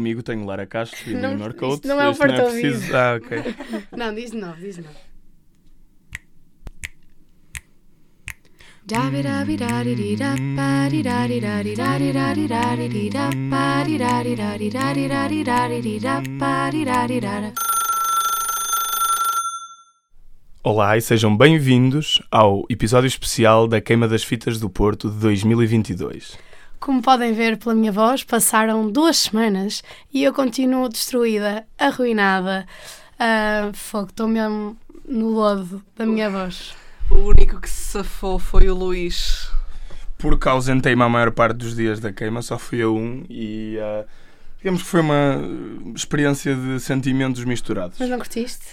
comigo 0.00 0.22
tenho 0.22 0.46
Lara 0.46 0.66
Castro 0.66 1.10
e 1.10 1.12
Não, 1.12 1.28
Leonor 1.28 1.52
Couto. 1.52 1.86
não 1.86 2.00
é 2.00 2.08
o 2.08 2.12
Este 2.12 2.26
não 2.26 2.34
é 2.34 2.42
preciso. 2.42 2.96
Ah, 2.96 3.18
ok. 3.20 3.54
Não, 3.94 4.14
diz 4.14 4.30
de 4.30 4.38
novo, 4.38 4.56
diz 4.56 4.76
de 4.76 4.82
novo. 4.82 4.96
Olá 20.64 20.96
e 20.96 21.02
sejam 21.02 21.36
bem-vindos 21.36 22.22
ao 22.30 22.64
episódio 22.70 23.06
especial 23.06 23.68
da 23.68 23.82
Queima 23.82 24.08
das 24.08 24.24
Fitas 24.24 24.58
do 24.58 24.70
Porto 24.70 25.10
de 25.10 25.18
2022. 25.18 26.49
Como 26.80 27.02
podem 27.02 27.34
ver 27.34 27.58
pela 27.58 27.74
minha 27.74 27.92
voz, 27.92 28.24
passaram 28.24 28.90
duas 28.90 29.18
semanas 29.18 29.82
e 30.10 30.24
eu 30.24 30.32
continuo 30.32 30.88
destruída, 30.88 31.66
arruinada. 31.78 32.66
Ah, 33.18 33.70
fogo, 33.74 34.08
estou 34.08 34.26
mesmo 34.26 34.74
no 35.06 35.28
lodo 35.28 35.84
da 35.94 36.06
minha 36.06 36.30
voz. 36.30 36.74
O 37.10 37.16
único 37.16 37.60
que 37.60 37.68
se 37.68 37.92
safou 37.92 38.38
foi 38.38 38.70
o 38.70 38.74
Luís. 38.74 39.50
Porque 40.16 40.48
ausentei-me 40.48 41.02
a 41.02 41.08
maior 41.08 41.30
parte 41.32 41.58
dos 41.58 41.76
dias 41.76 42.00
da 42.00 42.14
queima, 42.14 42.40
só 42.40 42.58
fui 42.58 42.80
a 42.80 42.88
um 42.88 43.26
e 43.28 43.78
ah, 43.78 44.06
digamos 44.56 44.82
que 44.82 44.88
foi 44.88 45.00
uma 45.00 45.36
uh, 45.36 45.92
experiência 45.94 46.54
de 46.54 46.80
sentimentos 46.80 47.44
misturados. 47.44 47.98
Mas 47.98 48.08
não 48.08 48.16
curtiste? 48.16 48.64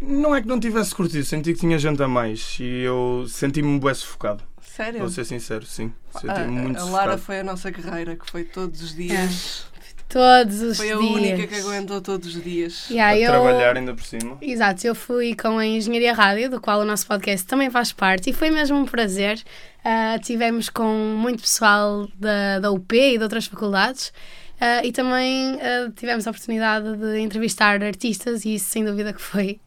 Não 0.00 0.34
é 0.34 0.42
que 0.42 0.48
não 0.48 0.58
tivesse 0.58 0.92
curtido, 0.92 1.24
senti 1.24 1.52
que 1.52 1.60
tinha 1.60 1.78
gente 1.78 2.02
a 2.02 2.08
mais 2.08 2.56
e 2.58 2.80
eu 2.80 3.26
senti-me 3.28 3.78
bué 3.78 3.94
sufocado. 3.94 4.42
Sério? 4.64 5.00
Vou 5.00 5.08
ser 5.08 5.24
sincero, 5.24 5.64
sim. 5.64 5.92
a, 6.14 6.20
Senti-me 6.20 6.46
muito 6.50 6.80
a. 6.80 6.84
Lara 6.84 7.18
foi 7.18 7.40
a 7.40 7.44
nossa 7.44 7.70
guerreira, 7.70 8.16
que 8.16 8.28
foi 8.30 8.44
todos 8.44 8.82
os 8.82 8.94
dias. 8.94 9.66
Todos 10.08 10.60
os 10.60 10.76
Foi 10.76 10.92
a 10.92 10.96
dias. 10.96 11.10
única 11.10 11.46
que 11.46 11.54
aguentou 11.56 12.00
todos 12.00 12.36
os 12.36 12.42
dias. 12.44 12.88
Yeah, 12.90 13.14
a 13.14 13.18
eu- 13.18 13.30
trabalhar 13.30 13.76
ainda 13.76 13.94
por 13.94 14.04
cima. 14.04 14.36
Exato, 14.40 14.86
eu 14.86 14.94
fui 14.94 15.34
com 15.34 15.58
a 15.58 15.66
Engenharia 15.66 16.12
Rádio, 16.12 16.50
do 16.50 16.60
qual 16.60 16.80
o 16.80 16.84
nosso 16.84 17.06
podcast 17.06 17.44
também 17.46 17.68
faz 17.70 17.90
parte, 17.90 18.30
e 18.30 18.32
foi 18.32 18.50
mesmo 18.50 18.76
um 18.76 18.84
prazer. 18.84 19.42
Ah, 19.84 20.18
tivemos 20.22 20.68
com 20.68 20.86
muito 21.16 21.40
pessoal 21.40 22.06
da, 22.14 22.60
da 22.60 22.70
UP 22.70 22.94
e 22.94 23.16
de 23.16 23.22
outras 23.24 23.46
faculdades, 23.46 24.12
ah, 24.60 24.84
e 24.84 24.92
também 24.92 25.58
ah, 25.60 25.90
tivemos 25.96 26.26
a 26.26 26.30
oportunidade 26.30 26.96
de 26.96 27.18
entrevistar 27.18 27.82
artistas, 27.82 28.44
e 28.44 28.54
isso 28.56 28.66
sem 28.66 28.84
dúvida 28.84 29.12
que 29.12 29.20
foi 29.22 29.58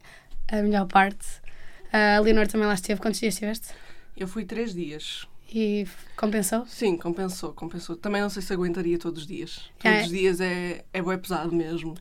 a 0.50 0.56
melhor 0.62 0.86
parte. 0.86 1.26
Ah, 1.92 2.16
a 2.16 2.20
Leonor 2.20 2.46
também 2.46 2.66
lá 2.66 2.74
esteve. 2.74 3.00
Quantos 3.00 3.20
dias 3.20 3.34
estiveste? 3.34 3.68
Eu 4.18 4.26
fui 4.28 4.44
três 4.44 4.74
dias. 4.74 5.26
E 5.54 5.86
compensou? 6.16 6.66
Sim, 6.66 6.96
compensou, 6.96 7.52
compensou. 7.52 7.96
Também 7.96 8.20
não 8.20 8.28
sei 8.28 8.42
se 8.42 8.52
aguentaria 8.52 8.98
todos 8.98 9.22
os 9.22 9.26
dias. 9.26 9.70
É. 9.82 9.90
Todos 9.92 10.06
os 10.06 10.10
dias 10.18 10.40
é, 10.40 10.84
é 10.92 11.00
bué 11.00 11.16
pesado 11.16 11.54
mesmo. 11.54 11.94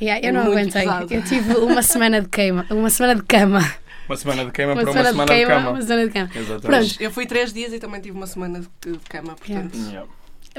Yeah, 0.00 0.24
eu 0.24 0.28
É 0.28 0.32
não 0.32 0.44
muito 0.44 0.58
aguentei. 0.58 0.82
pesado. 0.82 1.12
Eu 1.14 1.24
tive 1.24 1.54
uma 1.56 1.82
semana 1.82 2.20
de 2.20 2.28
queima, 2.28 2.66
uma 2.70 2.90
semana 2.90 3.14
de 3.16 3.22
cama. 3.22 3.60
Uma 4.06 4.16
semana 4.16 4.44
de 4.44 4.50
queima 4.52 4.72
Uma 4.72 4.82
para 4.82 4.90
uma 4.90 4.92
semana 4.92 5.10
semana 5.10 5.26
de 5.26 5.32
de 5.32 5.46
queima, 5.46 5.60
cama. 5.60 5.70
uma 5.70 5.82
semana 5.82 6.06
de 6.06 6.12
cama. 6.12 6.30
Exatamente. 6.34 6.66
Pronto. 6.88 7.02
Eu 7.02 7.10
fui 7.10 7.26
três 7.26 7.52
dias 7.52 7.72
e 7.72 7.78
também 7.78 8.00
tive 8.00 8.16
uma 8.16 8.26
semana 8.26 8.60
de, 8.60 8.92
de 8.92 8.98
cama, 9.08 9.34
portanto. 9.36 9.76
Yeah. 9.76 10.08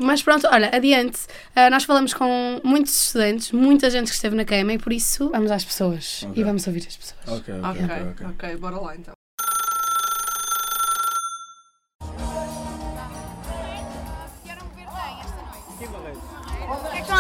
Mas 0.02 0.24
pronto, 0.24 0.48
olha, 0.52 0.70
adiante. 0.74 1.20
Ah, 1.56 1.70
nós 1.70 1.84
falamos 1.84 2.14
com 2.14 2.62
muitos 2.64 3.08
estudantes, 3.08 3.52
muita 3.52 3.90
gente 3.90 4.08
que 4.10 4.16
esteve 4.16 4.36
na 4.36 4.46
queima 4.46 4.74
e 4.74 4.80
por 4.80 4.92
isso 4.94 5.30
vamos 5.32 5.52
às 5.52 5.64
pessoas 5.66 6.24
Ok. 6.30 6.42
e 6.42 6.44
vamos 6.46 6.66
ouvir 6.66 6.86
as 6.88 6.96
pessoas. 6.96 7.22
Ok, 7.28 7.54
ok, 7.54 7.70
Ok, 7.70 7.84
ok, 7.84 8.06
ok. 8.12 8.26
ok, 8.28 8.56
bora 8.58 8.80
lá 8.80 8.96
então. 8.96 9.14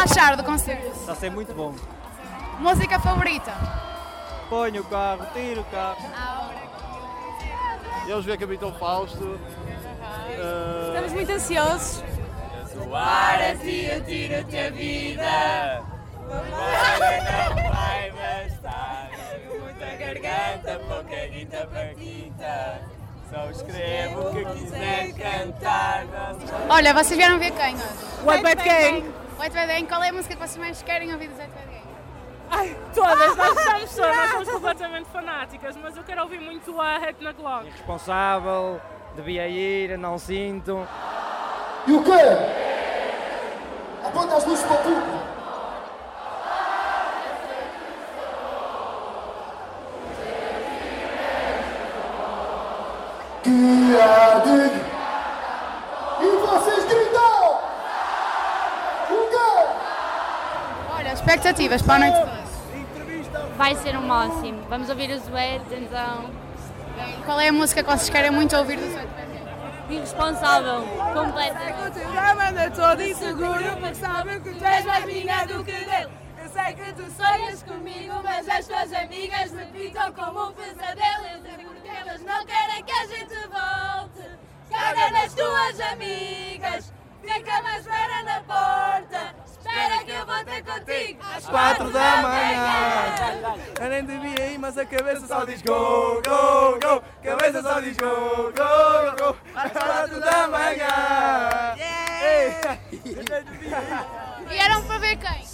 O 0.02 0.04
que 0.04 0.10
é 0.10 0.14
que 0.14 0.20
estão 0.20 0.24
a 0.24 0.26
achar 0.26 0.38
do 0.38 0.44
concerto? 0.44 0.88
Está 1.00 1.12
a 1.12 1.16
ser 1.16 1.30
muito 1.30 1.54
bom. 1.54 1.76
Música 2.60 3.00
favorita? 3.00 3.52
Ponho 4.50 4.82
o 4.82 4.86
carro, 4.86 5.28
tiro 5.34 5.62
o 5.62 5.66
carro. 5.66 5.98
Eles 8.08 8.26
ver 8.26 8.38
Capitão 8.38 8.74
Fausto. 8.74 9.40
eh, 10.32 10.88
Estamos 10.88 11.14
muito 11.14 11.32
ansiosos. 11.32 12.04
Muita 19.60 19.86
garganta, 19.98 20.80
pouca 20.88 21.28
guita 21.28 21.68
partida. 21.68 22.82
Só 23.30 23.50
escrevo 23.52 24.30
o 24.30 24.34
que 24.34 24.46
quiser 24.46 25.14
cantar. 25.14 26.06
Olha, 26.70 26.94
vocês 26.94 27.18
vieram 27.18 27.38
ver 27.40 27.52
quem? 27.52 27.76
White 28.26 28.44
Bad 28.44 28.64
Gang. 28.64 29.21
White 29.42 29.56
Bad 29.56 29.68
Gang. 29.68 29.88
Qual 29.88 30.04
é 30.04 30.10
a 30.10 30.14
música 30.14 30.36
que 30.36 30.42
vocês 30.42 30.58
mais 30.58 30.82
querem 30.84 31.12
ouvir 31.12 31.28
dos 31.30 31.38
White 31.40 31.52
Bad 31.52 31.68
Gang? 31.68 31.82
Ai, 32.52 32.78
todas, 32.94 33.36
nós 33.38 33.56
todas, 33.96 34.16
nós 34.16 34.30
somos 34.32 34.50
completamente 34.50 35.10
fanáticas, 35.10 35.76
mas 35.78 35.98
eu 35.98 36.04
quero 36.04 36.22
ouvir 36.22 36.40
muito 36.40 36.80
a 36.80 36.98
Hate 36.98 37.24
na 37.24 37.32
Glock. 37.32 37.66
Responsável, 37.66 38.80
devia 39.16 39.48
ir, 39.48 39.98
não 39.98 40.20
sinto. 40.20 40.86
E 41.88 41.94
o 41.94 42.04
quê? 42.04 42.12
Aponta 44.06 44.36
as 44.36 44.46
luzes 44.46 44.64
para 44.66 44.76
o 44.76 44.84
público. 44.84 45.32
Que 53.44 53.98
arde. 54.00 54.72
E 56.22 56.38
vocês 56.38 56.86
gritam! 56.86 57.60
O 59.10 59.28
quê? 59.30 59.68
Olha, 60.96 61.12
expectativas 61.32 61.82
para 61.82 61.96
a 61.96 62.10
noite. 62.10 62.30
Vai 63.56 63.76
ser 63.76 63.96
um 63.98 64.02
máximo. 64.02 64.62
Vamos 64.70 64.90
ouvir 64.90 65.12
os 65.12 65.28
Weds, 65.30 65.72
então. 65.72 66.30
Qual 67.26 67.40
é 67.40 67.48
a 67.48 67.54
música 67.54 67.82
que 67.82 67.90
vocês 67.90 68.10
querem 68.10 68.32
muito 68.32 68.56
ouvir 68.58 68.78
dos 68.78 68.94
Gang? 68.94 69.08
Irresponsável, 69.90 70.84
completamente. 71.14 72.76
todo 72.76 73.04
inseguro, 73.04 73.82
mas 73.82 73.98
sabe 73.98 74.40
que 74.40 74.54
tu 74.54 74.66
és 74.66 74.86
mais 74.86 75.06
minha 75.06 75.46
do 75.46 75.64
que 75.64 75.72
dele. 75.72 76.10
Eu 76.42 76.50
sei 76.50 76.74
que 76.74 76.94
tu 76.94 77.12
sonhas 77.12 77.64
comigo, 77.64 78.14
mas 78.24 78.50
as 78.50 78.68
tuas 78.68 78.94
amigas 78.94 79.52
me 79.52 79.66
pintam 79.66 80.12
como 80.14 80.50
um 80.50 80.54
pesadelo. 80.54 81.26
Eu 81.34 81.42
sei 81.42 81.66
porque 81.66 81.90
elas 81.90 82.22
não 82.22 82.46
querem 82.46 82.84
que 82.84 82.92
a 82.92 83.08
gente 83.08 83.36
volte. 83.48 84.30
Caga 84.70 85.12
nas 85.12 85.34
tuas 85.34 85.80
amigas, 85.92 86.94
fica 87.22 87.62
mais 87.62 87.86
espera 87.86 88.24
na 88.24 88.42
porta. 88.42 89.41
Espera 89.72 90.04
que 90.04 90.12
eu 90.12 90.26
vou 90.26 90.44
ter 90.44 90.64
contigo 90.64 91.24
às 91.34 91.46
Quatro 91.46 91.92
da 91.92 92.18
manhã. 92.18 93.56
Eu 93.80 93.90
nem 93.90 94.04
devia 94.06 94.48
ir, 94.48 94.58
mas 94.58 94.78
a 94.78 94.86
cabeça 94.86 95.26
só 95.26 95.46
diz 95.46 95.62
go, 95.62 96.22
go, 96.22 96.78
go. 96.82 97.02
Cabeça 97.24 97.62
só 97.62 97.80
diz 97.80 97.96
go, 97.96 98.52
go, 98.52 99.16
go. 99.18 99.38
Às 99.56 99.72
quatro 99.72 100.20
da 100.20 100.48
manhã. 100.50 101.76
Yeah! 101.78 102.80
Vieram 104.50 104.84
para 104.84 104.98
ver 105.00 105.16
quem? 105.16 105.48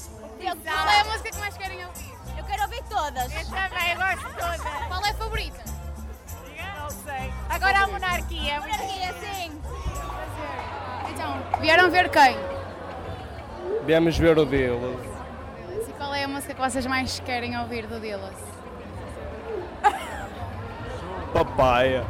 Qual 0.63 0.89
é 0.89 0.99
a 0.99 1.03
música 1.05 1.29
que 1.29 1.37
mais 1.37 1.55
querem 1.55 1.85
ouvir? 1.85 2.13
Eu 2.37 2.43
quero 2.43 2.63
ouvir 2.63 2.83
todas. 2.89 3.31
Eu 3.31 3.45
também, 3.45 3.91
eu 3.91 3.97
gosto 3.97 4.27
de 4.27 4.33
todas. 4.33 4.61
Qual 4.87 5.05
é 5.05 5.09
a 5.09 5.13
favorita? 5.13 5.63
Não 6.79 6.89
sei. 6.89 7.33
Agora 7.49 7.79
a 7.83 7.87
monarquia. 7.87 8.59
Monarquia, 8.61 9.13
sim. 9.19 9.61
Então, 11.11 11.59
vieram 11.59 11.91
ver 11.91 12.09
quem? 12.09 12.56
Viemos 13.85 14.17
ver 14.17 14.37
o 14.37 14.45
deles. 14.45 14.99
E 15.87 15.93
qual 15.93 16.13
é 16.13 16.23
a 16.23 16.27
música 16.27 16.53
que 16.53 16.61
vocês 16.61 16.85
mais 16.85 17.19
querem 17.21 17.57
ouvir 17.57 17.87
do 17.87 17.99
Dillas? 17.99 18.35
Papaya. 21.33 22.03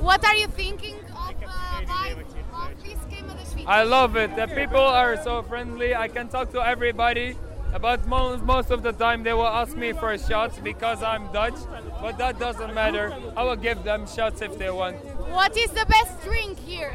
What 0.00 0.24
are 0.24 0.36
you 0.36 0.48
thinking 0.48 0.94
of 0.94 1.34
the 1.40 1.46
vibe 1.86 2.20
of 2.52 2.82
this 2.82 2.98
game 3.10 3.28
of 3.28 3.36
the? 3.36 3.66
I 3.66 3.82
love 3.82 4.16
it. 4.16 4.36
The 4.36 4.46
people 4.46 4.80
are 4.80 5.16
so 5.16 5.42
friendly. 5.42 5.94
I 5.94 6.08
can 6.08 6.28
talk 6.28 6.50
to 6.52 6.60
everybody. 6.60 7.36
But 7.80 8.06
most, 8.06 8.42
most 8.44 8.70
of 8.70 8.82
the 8.82 8.92
time 8.92 9.22
they 9.22 9.34
will 9.34 9.46
ask 9.46 9.76
me 9.76 9.92
for 9.92 10.16
shots 10.16 10.58
because 10.58 11.02
I'm 11.02 11.30
Dutch. 11.32 11.58
But 12.00 12.16
that 12.18 12.38
doesn't 12.38 12.72
matter. 12.74 13.12
I 13.36 13.42
will 13.42 13.56
give 13.56 13.82
them 13.82 14.06
shots 14.06 14.40
if 14.40 14.56
they 14.56 14.70
want. 14.70 14.96
What 15.28 15.56
is 15.56 15.70
the 15.70 15.84
best 15.86 16.22
drink 16.22 16.58
here? 16.60 16.94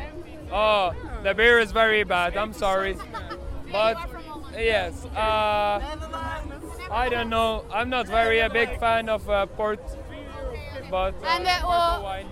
Oh, 0.52 0.94
the 1.24 1.34
beer 1.34 1.60
is 1.60 1.72
very 1.72 2.04
bad. 2.04 2.36
I'm 2.38 2.54
sorry. 2.54 2.98
But 3.72 3.98
yes, 4.58 5.06
uh, 5.06 5.80
I 6.92 7.08
don't 7.10 7.30
know. 7.30 7.64
I'm 7.72 7.90
not 7.90 8.08
very 8.08 8.40
a 8.40 8.50
big 8.50 8.80
fan 8.80 9.10
of 9.10 9.30
uh, 9.30 9.46
port. 9.46 9.80
But 10.90 11.16
uh, 11.24 11.28
And, 11.28 11.48
uh, 11.48 12.00
wine. 12.04 12.28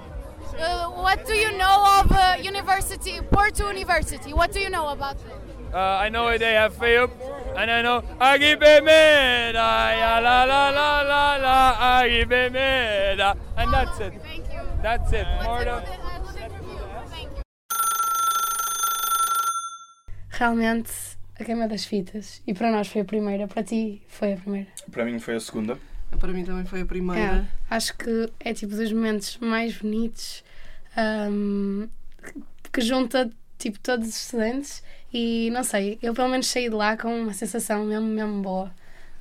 Uh, 0.60 0.90
what 0.90 1.26
do 1.26 1.34
you 1.34 1.52
know 1.58 2.00
of 2.02 2.12
uh, 2.12 2.36
University, 2.42 3.20
Porto 3.32 3.68
University? 3.70 4.34
What 4.34 4.52
do 4.52 4.60
you 4.60 4.70
know 4.70 4.90
about 4.90 5.16
it? 5.16 5.74
Uh, 5.74 5.78
I 5.78 6.10
know 6.10 6.36
they 6.38 6.54
have 6.54 6.74
Fayup, 6.74 7.12
and 7.56 7.70
I 7.70 7.82
know 7.84 8.02
Agibe 8.20 8.84
Meda, 8.84 9.54
ya 9.54 10.18
la 10.20 10.44
la 10.44 10.70
la 10.70 11.02
la 11.02 11.36
la, 11.36 12.02
Agibe 12.02 12.52
Meda, 12.52 13.38
and 13.56 13.72
that's 13.72 14.00
it. 14.00 14.14
Thank 14.24 14.52
you. 14.52 14.60
That's 14.82 15.14
it. 15.14 15.28
More 15.44 15.64
than- 15.64 15.84
Realmente 20.40 20.90
a 21.38 21.44
queima 21.44 21.68
das 21.68 21.84
fitas 21.84 22.42
e 22.48 22.54
para 22.54 22.72
nós 22.72 22.88
foi 22.88 23.02
a 23.02 23.06
primeira, 23.06 23.46
para 23.46 23.62
ti 23.62 24.02
foi 24.08 24.34
a 24.34 24.38
primeira. 24.38 24.68
Para 24.90 25.04
mim 25.04 25.20
foi 25.20 25.36
a 25.36 25.40
segunda. 25.42 25.78
Para 26.18 26.32
mim 26.32 26.46
também 26.46 26.64
foi 26.66 26.80
a 26.80 26.84
É, 26.84 26.86
primeira. 26.86 27.48
acho 27.70 27.98
que 27.98 28.32
é 28.40 28.54
tipo 28.54 28.74
dos 28.74 28.92
momentos 28.94 29.38
mais 29.40 29.76
bonitos 29.78 30.42
ahm, 30.96 31.88
que 32.72 32.80
junta 32.82 33.30
tipo 33.58 33.78
todos 33.80 34.08
os 34.08 34.16
estudantes 34.16 34.82
e 35.14 35.50
não 35.52 35.64
sei, 35.64 36.00
eu 36.02 36.14
pelo 36.14 36.30
menos 36.30 36.48
saí 36.48 36.70
de 36.70 36.76
lá 36.76 36.96
com 36.96 37.24
uma 37.24 37.34
sensação 37.34 37.84
mesmo, 37.86 38.08
mesmo 38.08 38.42
boa 38.42 38.72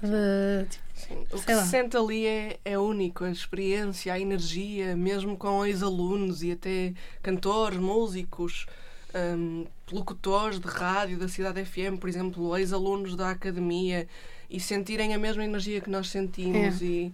de 0.00 0.67
tipo, 0.69 1.37
O 1.37 1.43
que 1.43 1.53
lá. 1.53 1.62
se 1.64 1.71
sente 1.71 1.97
ali 1.97 2.26
é, 2.26 2.59
é 2.64 2.79
único, 2.79 3.25
a 3.25 3.31
experiência, 3.31 4.12
a 4.12 4.21
energia, 4.21 4.94
mesmo 4.97 5.37
com 5.37 5.67
ex-alunos 5.67 6.44
e 6.44 6.53
até 6.53 6.93
cantores, 7.23 7.79
músicos, 7.79 8.67
hum, 9.15 9.67
locutores 9.91 10.59
de 10.61 10.67
rádio 10.67 11.19
da 11.19 11.29
Cidade 11.29 11.65
FM, 11.65 11.99
por 12.01 12.09
exemplo, 12.09 12.57
ex-alunos 12.57 13.15
da 13.17 13.31
academia 13.31 14.07
e 14.51 14.59
sentirem 14.61 15.15
a 15.15 15.19
mesma 15.19 15.45
energia 15.45 15.81
que 15.81 15.91
nós 15.91 16.09
sentimos 16.09 16.81
É. 16.81 16.85
e 16.85 17.13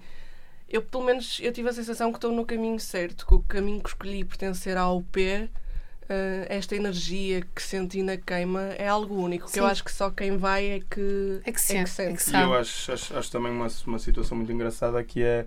eu 0.69 0.83
pelo 0.83 1.05
menos 1.05 1.39
eu 1.43 1.53
tive 1.53 1.69
a 1.69 1.73
sensação 1.73 2.11
que 2.11 2.19
estou 2.19 2.33
no 2.33 2.45
caminho 2.45 2.79
certo, 2.81 3.27
que 3.27 3.35
o 3.35 3.41
caminho 3.41 3.81
que 3.83 3.89
escolhi 3.91 4.25
pertencer 4.25 4.77
à 4.77 4.89
UP 4.91 5.17
eh, 5.21 6.47
esta 6.49 6.75
energia 6.77 7.43
que 7.55 7.63
senti 7.63 8.03
na 8.03 8.17
queima 8.17 8.61
é 8.79 8.87
algo 8.89 9.15
único, 9.15 9.51
que 9.51 9.59
eu 9.59 9.67
acho 9.67 9.83
que 9.85 9.91
só 9.93 10.11
quem 10.11 10.37
vai 10.37 10.67
é 10.67 10.81
que, 10.81 11.41
É 11.45 11.53
que 11.53 11.61
sente, 11.61 11.91
é 12.03 12.13
que 12.13 12.21
E 12.21 12.23
sabe. 12.23 12.45
eu 12.45 12.55
acho, 12.55 12.93
acho, 12.93 13.17
acho 13.17 13.31
também 13.31 13.51
uma, 13.53 13.69
uma 13.87 13.99
situação 13.99 14.37
muito 14.37 14.53
engraçada 14.53 15.03
que 15.03 15.23
é. 15.23 15.47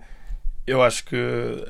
Eu 0.68 0.82
acho 0.82 1.02
que 1.02 1.16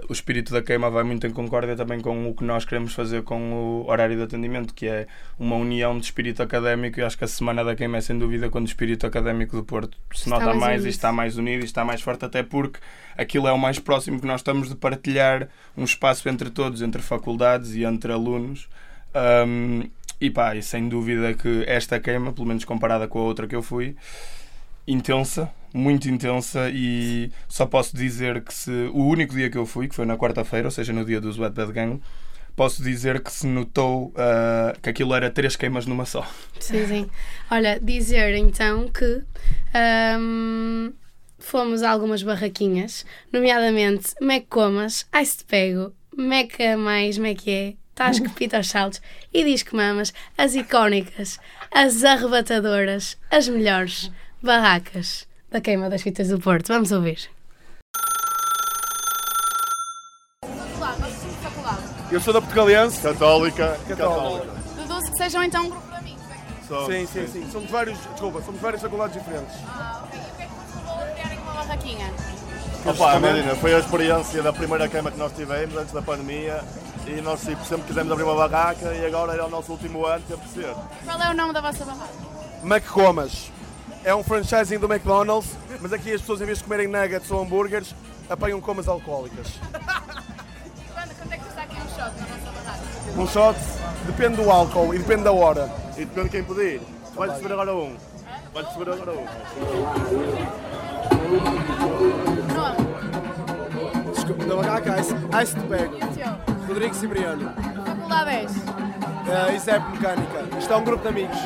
o 0.08 0.12
espírito 0.12 0.52
da 0.52 0.60
queima 0.60 0.90
vai 0.90 1.04
muito 1.04 1.24
em 1.24 1.30
concórdia 1.30 1.76
também 1.76 2.00
com 2.00 2.28
o 2.28 2.34
que 2.34 2.42
nós 2.42 2.64
queremos 2.64 2.92
fazer 2.92 3.22
com 3.22 3.52
o 3.52 3.88
horário 3.88 4.16
de 4.16 4.22
atendimento, 4.22 4.74
que 4.74 4.88
é 4.88 5.06
uma 5.38 5.54
união 5.54 5.96
de 5.96 6.04
espírito 6.04 6.42
académico. 6.42 6.98
E 6.98 7.04
acho 7.04 7.16
que 7.16 7.22
a 7.22 7.28
Semana 7.28 7.62
da 7.62 7.76
Queima 7.76 7.98
é 7.98 8.00
sem 8.00 8.18
dúvida 8.18 8.50
quando 8.50 8.64
o 8.64 8.68
espírito 8.68 9.06
académico 9.06 9.54
do 9.54 9.62
Porto 9.62 9.96
se 10.12 10.24
Está 10.24 10.30
nota 10.30 10.46
mais 10.46 10.58
mais, 10.58 10.84
e 10.84 10.88
está 10.88 11.12
mais 11.12 11.36
unido 11.36 11.62
e 11.62 11.64
está 11.64 11.84
mais 11.84 12.02
forte, 12.02 12.24
até 12.24 12.42
porque 12.42 12.80
aquilo 13.16 13.46
é 13.46 13.52
o 13.52 13.58
mais 13.58 13.78
próximo 13.78 14.20
que 14.20 14.26
nós 14.26 14.40
estamos 14.40 14.68
de 14.68 14.74
partilhar 14.74 15.48
um 15.76 15.84
espaço 15.84 16.28
entre 16.28 16.50
todos, 16.50 16.82
entre 16.82 17.00
faculdades 17.00 17.76
e 17.76 17.84
entre 17.84 18.12
alunos. 18.12 18.68
Um, 19.46 19.88
e 20.20 20.28
pá, 20.28 20.56
e 20.56 20.62
sem 20.62 20.88
dúvida 20.88 21.34
que 21.34 21.62
esta 21.68 22.00
queima, 22.00 22.32
pelo 22.32 22.48
menos 22.48 22.64
comparada 22.64 23.06
com 23.06 23.20
a 23.20 23.22
outra 23.22 23.46
que 23.46 23.54
eu 23.54 23.62
fui, 23.62 23.94
intensa, 24.88 25.48
muito 25.72 26.08
intensa 26.08 26.70
e 26.70 27.30
só 27.48 27.66
posso 27.66 27.96
dizer 27.96 28.42
que 28.42 28.52
se 28.52 28.70
o 28.92 29.04
único 29.04 29.34
dia 29.34 29.50
que 29.50 29.58
eu 29.58 29.66
fui, 29.66 29.88
que 29.88 29.94
foi 29.94 30.06
na 30.06 30.16
quarta-feira, 30.16 30.68
ou 30.68 30.70
seja, 30.70 30.92
no 30.92 31.04
dia 31.04 31.20
do 31.20 31.28
Wet 31.40 31.54
Bad 31.54 31.72
Gang, 31.72 32.00
posso 32.56 32.82
dizer 32.82 33.22
que 33.22 33.30
se 33.30 33.46
notou 33.46 34.12
ah, 34.16 34.74
que 34.82 34.90
aquilo 34.90 35.14
era 35.14 35.30
três 35.30 35.54
queimas 35.54 35.86
numa 35.86 36.04
só. 36.04 36.26
Sim, 36.58 36.86
sim. 36.86 37.10
Olha, 37.50 37.78
dizer 37.80 38.34
então 38.34 38.88
que 38.88 39.22
ahm, 39.74 40.90
fomos 41.38 41.82
a 41.82 41.90
algumas 41.90 42.22
barraquinhas, 42.22 43.06
nomeadamente 43.32 44.14
Mac 44.20 44.46
Comas, 44.48 45.06
Ice 45.22 45.38
Te 45.38 45.44
Pego, 45.44 45.92
Meca 46.16 46.76
Mais, 46.76 47.16
Mac 47.16 47.46
é, 47.46 47.74
Tás 47.94 48.20
que 48.20 48.28
pita 48.28 48.56
aos 48.56 48.68
saltos 48.68 49.02
e 49.34 49.42
diz 49.44 49.64
que 49.64 49.74
mamas, 49.74 50.14
as 50.36 50.54
icónicas, 50.54 51.40
as 51.72 52.04
arrebatadoras, 52.04 53.18
as 53.28 53.48
melhores 53.48 54.08
barracas 54.40 55.27
da 55.50 55.60
queima 55.60 55.88
das 55.88 56.02
fitas 56.02 56.28
do 56.28 56.38
Porto. 56.38 56.68
Vamos 56.68 56.92
ouvir. 56.92 57.30
Eu 62.10 62.20
sou 62.20 62.32
da 62.32 62.40
Portugalense. 62.40 63.00
Católica. 63.02 63.78
Católica. 63.86 64.46
Deduzo 64.76 65.10
que 65.10 65.18
sejam 65.18 65.42
então 65.42 65.66
um 65.66 65.70
grupo 65.70 65.88
de 65.88 65.96
amigos. 65.96 66.22
Sim, 66.86 67.06
sim, 67.06 67.26
sim. 67.26 67.50
Somos 67.50 67.70
vários, 67.70 67.98
desculpa, 67.98 68.42
somos 68.42 68.60
várias 68.60 68.80
faculdades 68.80 69.14
diferentes. 69.20 69.54
Ah, 69.66 70.04
ok. 70.04 70.18
E 70.18 70.22
o 70.22 70.36
que 70.36 70.42
é 70.42 70.46
que 70.46 70.52
vos 70.52 70.74
levou 70.74 71.02
a 71.02 71.06
criarem 71.06 71.38
uma 71.38 71.52
barraquinha? 71.52 72.14
Opa, 72.86 73.16
imagina, 73.16 73.54
foi 73.56 73.74
a 73.74 73.78
experiência 73.78 74.42
da 74.42 74.52
primeira 74.52 74.88
queima 74.88 75.10
que 75.10 75.18
nós 75.18 75.32
tivemos 75.32 75.76
antes 75.76 75.92
da 75.92 76.00
pandemia 76.00 76.62
e 77.06 77.20
nós 77.20 77.40
tipo, 77.40 77.64
sempre 77.64 77.86
quisemos 77.88 78.10
abrir 78.12 78.24
uma 78.24 78.48
barraca 78.48 78.94
e 78.94 79.04
agora 79.04 79.32
era 79.32 79.46
o 79.46 79.50
nosso 79.50 79.72
último 79.72 80.06
ano, 80.06 80.22
teve 80.28 80.40
que 80.42 80.48
ser. 80.50 80.74
Qual 81.04 81.20
é 81.20 81.30
o 81.30 81.34
nome 81.34 81.52
da 81.52 81.60
vossa 81.60 81.84
barraca? 81.84 82.12
McComas. 82.62 83.50
É 84.04 84.14
um 84.14 84.22
franchising 84.22 84.78
do 84.78 84.90
McDonald's, 84.90 85.50
mas 85.80 85.92
aqui 85.92 86.12
as 86.12 86.20
pessoas 86.20 86.40
em 86.40 86.46
vez 86.46 86.58
de 86.58 86.64
comerem 86.64 86.86
nuggets 86.88 87.30
ou 87.30 87.42
hambúrgueres, 87.42 87.94
apanham 88.28 88.60
comas 88.60 88.88
alcoólicas. 88.88 89.48
Quando, 90.94 91.14
quanto 91.16 91.32
é 91.32 91.36
que 91.36 91.44
custa 91.44 91.60
aqui 91.60 91.76
um 91.76 91.88
shot 91.88 92.12
na 92.18 92.26
vossa 92.26 92.52
barraca? 92.52 92.82
Um 93.16 93.26
shot 93.26 93.58
depende 94.06 94.36
do 94.36 94.50
álcool 94.50 94.94
e 94.94 94.98
depende 94.98 95.24
da 95.24 95.32
hora. 95.32 95.70
E 95.96 96.04
depende 96.04 96.28
de 96.28 96.30
quem 96.30 96.44
pedir. 96.44 96.80
Vais 97.14 97.32
receber 97.32 97.52
agora 97.52 97.74
um. 97.74 97.96
Vais 98.54 98.66
receber 98.66 98.92
agora 98.92 99.12
um. 99.12 99.26
Desculpa, 104.14 104.44
da 104.44 104.56
barraca 104.56 105.00
Ice, 105.00 105.14
Ice 105.42 105.54
te 105.54 105.60
pego. 105.66 105.96
Rodrigo 106.66 106.94
Cipriano. 106.94 107.52
Faculdade 107.84 108.30
és? 108.30 108.52
Uh, 108.52 109.56
isso 109.56 109.70
é 109.70 109.78
mecânica. 109.78 110.58
Isto 110.58 110.72
é 110.72 110.76
um 110.76 110.84
grupo 110.84 111.02
de 111.02 111.08
amigos. 111.08 111.38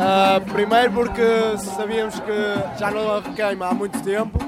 Ah, 0.00 0.40
primeiro 0.52 0.92
porque 0.92 1.58
sabíamos 1.76 2.20
que 2.20 2.78
já 2.78 2.88
não 2.88 3.20
queima 3.34 3.66
há 3.66 3.74
muito 3.74 4.00
tempo 4.00 4.38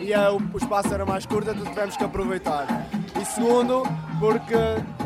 e 0.00 0.14
ah, 0.14 0.32
o, 0.32 0.56
espaço 0.56 0.94
era 0.94 1.04
mais 1.04 1.26
curto, 1.26 1.50
então 1.50 1.62
tivemos 1.66 1.94
que 1.94 2.04
aproveitar. 2.04 2.66
E 3.20 3.24
segundo, 3.26 3.82
porque 4.18 4.54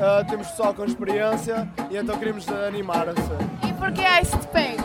ah, 0.01 0.25
temos 0.29 0.47
pessoal 0.47 0.73
com 0.73 0.85
experiência 0.85 1.69
e 1.91 1.97
então 1.97 2.17
queríamos 2.17 2.49
animar. 2.49 3.09
assim. 3.09 3.69
E 3.69 3.73
porquê 3.73 4.03
é 4.03 4.23
Ice 4.23 4.39
Pego? 4.53 4.83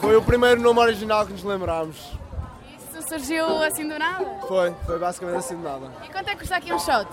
Foi 0.00 0.16
o 0.16 0.22
primeiro 0.22 0.62
nome 0.62 0.80
original 0.80 1.26
que 1.26 1.32
nos 1.32 1.44
lembrámos. 1.44 2.12
Isso 2.78 3.06
surgiu 3.06 3.62
assim 3.62 3.86
do 3.86 3.98
nada? 3.98 4.24
Foi, 4.48 4.74
foi 4.86 4.98
basicamente 4.98 5.38
assim 5.38 5.56
de 5.56 5.62
nada. 5.62 5.92
E 6.02 6.08
quanto 6.08 6.28
é 6.28 6.32
que 6.32 6.38
custa 6.38 6.56
aqui 6.56 6.72
um 6.72 6.78
shot? 6.78 7.06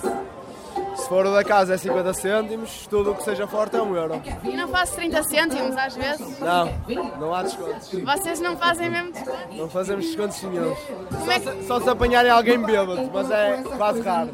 For 1.11 1.25
o 1.25 1.33
da 1.33 1.43
casa 1.43 1.73
é 1.73 1.77
50 1.77 2.13
cêntimos, 2.13 2.87
tudo 2.87 3.11
o 3.11 3.15
que 3.15 3.25
seja 3.25 3.45
forte 3.45 3.75
é 3.75 3.81
um 3.81 3.93
euro. 3.97 4.21
E 4.45 4.55
não 4.55 4.69
faço 4.69 4.95
30 4.95 5.23
cêntimos 5.23 5.75
às 5.75 5.93
vezes? 5.93 6.39
Não, 6.39 6.71
não 7.19 7.35
há 7.35 7.43
descontos. 7.43 7.91
Vocês 7.91 8.39
não 8.39 8.55
fazem 8.55 8.89
mesmo 8.89 9.11
desconto? 9.11 9.55
Não 9.57 9.69
fazemos 9.69 10.05
descontos 10.05 10.41
nenhum. 10.43 10.73
Como 11.09 11.31
é 11.33 11.37
que... 11.37 11.65
Só 11.65 11.81
se 11.81 11.89
apanharem 11.89 12.31
alguém 12.31 12.57
bêbado, 12.63 13.11
mas 13.13 13.29
é 13.29 13.61
quase 13.75 13.99
raro. 13.99 14.29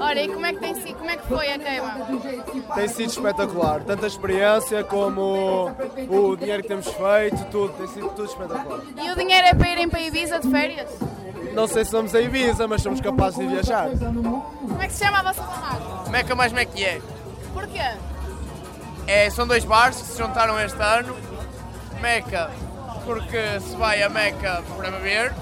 Olha, 0.00 0.24
e 0.24 0.28
como 0.28 0.46
é 0.46 0.54
que 0.54 0.60
tem? 0.60 0.94
Como 0.94 1.10
é 1.10 1.16
que 1.18 1.28
foi 1.28 1.52
a 1.52 1.58
queima? 1.58 1.94
Tem 2.74 2.88
sido 2.88 3.10
espetacular, 3.10 3.84
tanto 3.84 4.04
a 4.04 4.08
experiência 4.08 4.82
como 4.82 5.72
o 6.08 6.36
dinheiro 6.36 6.62
que 6.62 6.68
temos 6.68 6.88
feito, 6.88 7.44
tudo, 7.50 7.74
tem 7.74 7.86
sido 7.88 8.08
tudo 8.08 8.24
espetacular. 8.24 8.80
E 8.96 9.10
o 9.10 9.14
dinheiro 9.14 9.46
é 9.46 9.52
para 9.52 9.68
irem 9.68 9.90
para 9.90 10.00
Ibiza 10.00 10.40
de 10.40 10.50
férias? 10.50 10.90
Não 11.54 11.68
sei 11.68 11.84
se 11.84 11.92
somos 11.92 12.14
a 12.14 12.20
Ibiza, 12.20 12.66
mas 12.66 12.82
somos 12.82 13.00
capazes 13.00 13.38
de 13.38 13.46
viajar. 13.46 13.88
Como 13.90 14.82
é 14.82 14.86
que 14.86 14.92
se 14.92 15.04
chama 15.04 15.18
a 15.20 15.22
vossa 15.22 15.42
barraca? 15.42 16.10
Meca 16.10 16.34
mais 16.34 16.52
Mac 16.52 16.68
é. 16.76 17.00
Porquê? 17.52 17.96
é. 19.06 19.30
São 19.30 19.46
dois 19.46 19.64
bares 19.64 19.98
que 20.00 20.06
se 20.06 20.18
juntaram 20.18 20.58
este 20.60 20.80
ano. 20.82 21.16
Meca, 22.00 22.50
porque 23.04 23.60
se 23.60 23.76
vai 23.76 24.02
a 24.02 24.08
Meca 24.08 24.62
para 24.76 24.90
beber. 24.90 25.32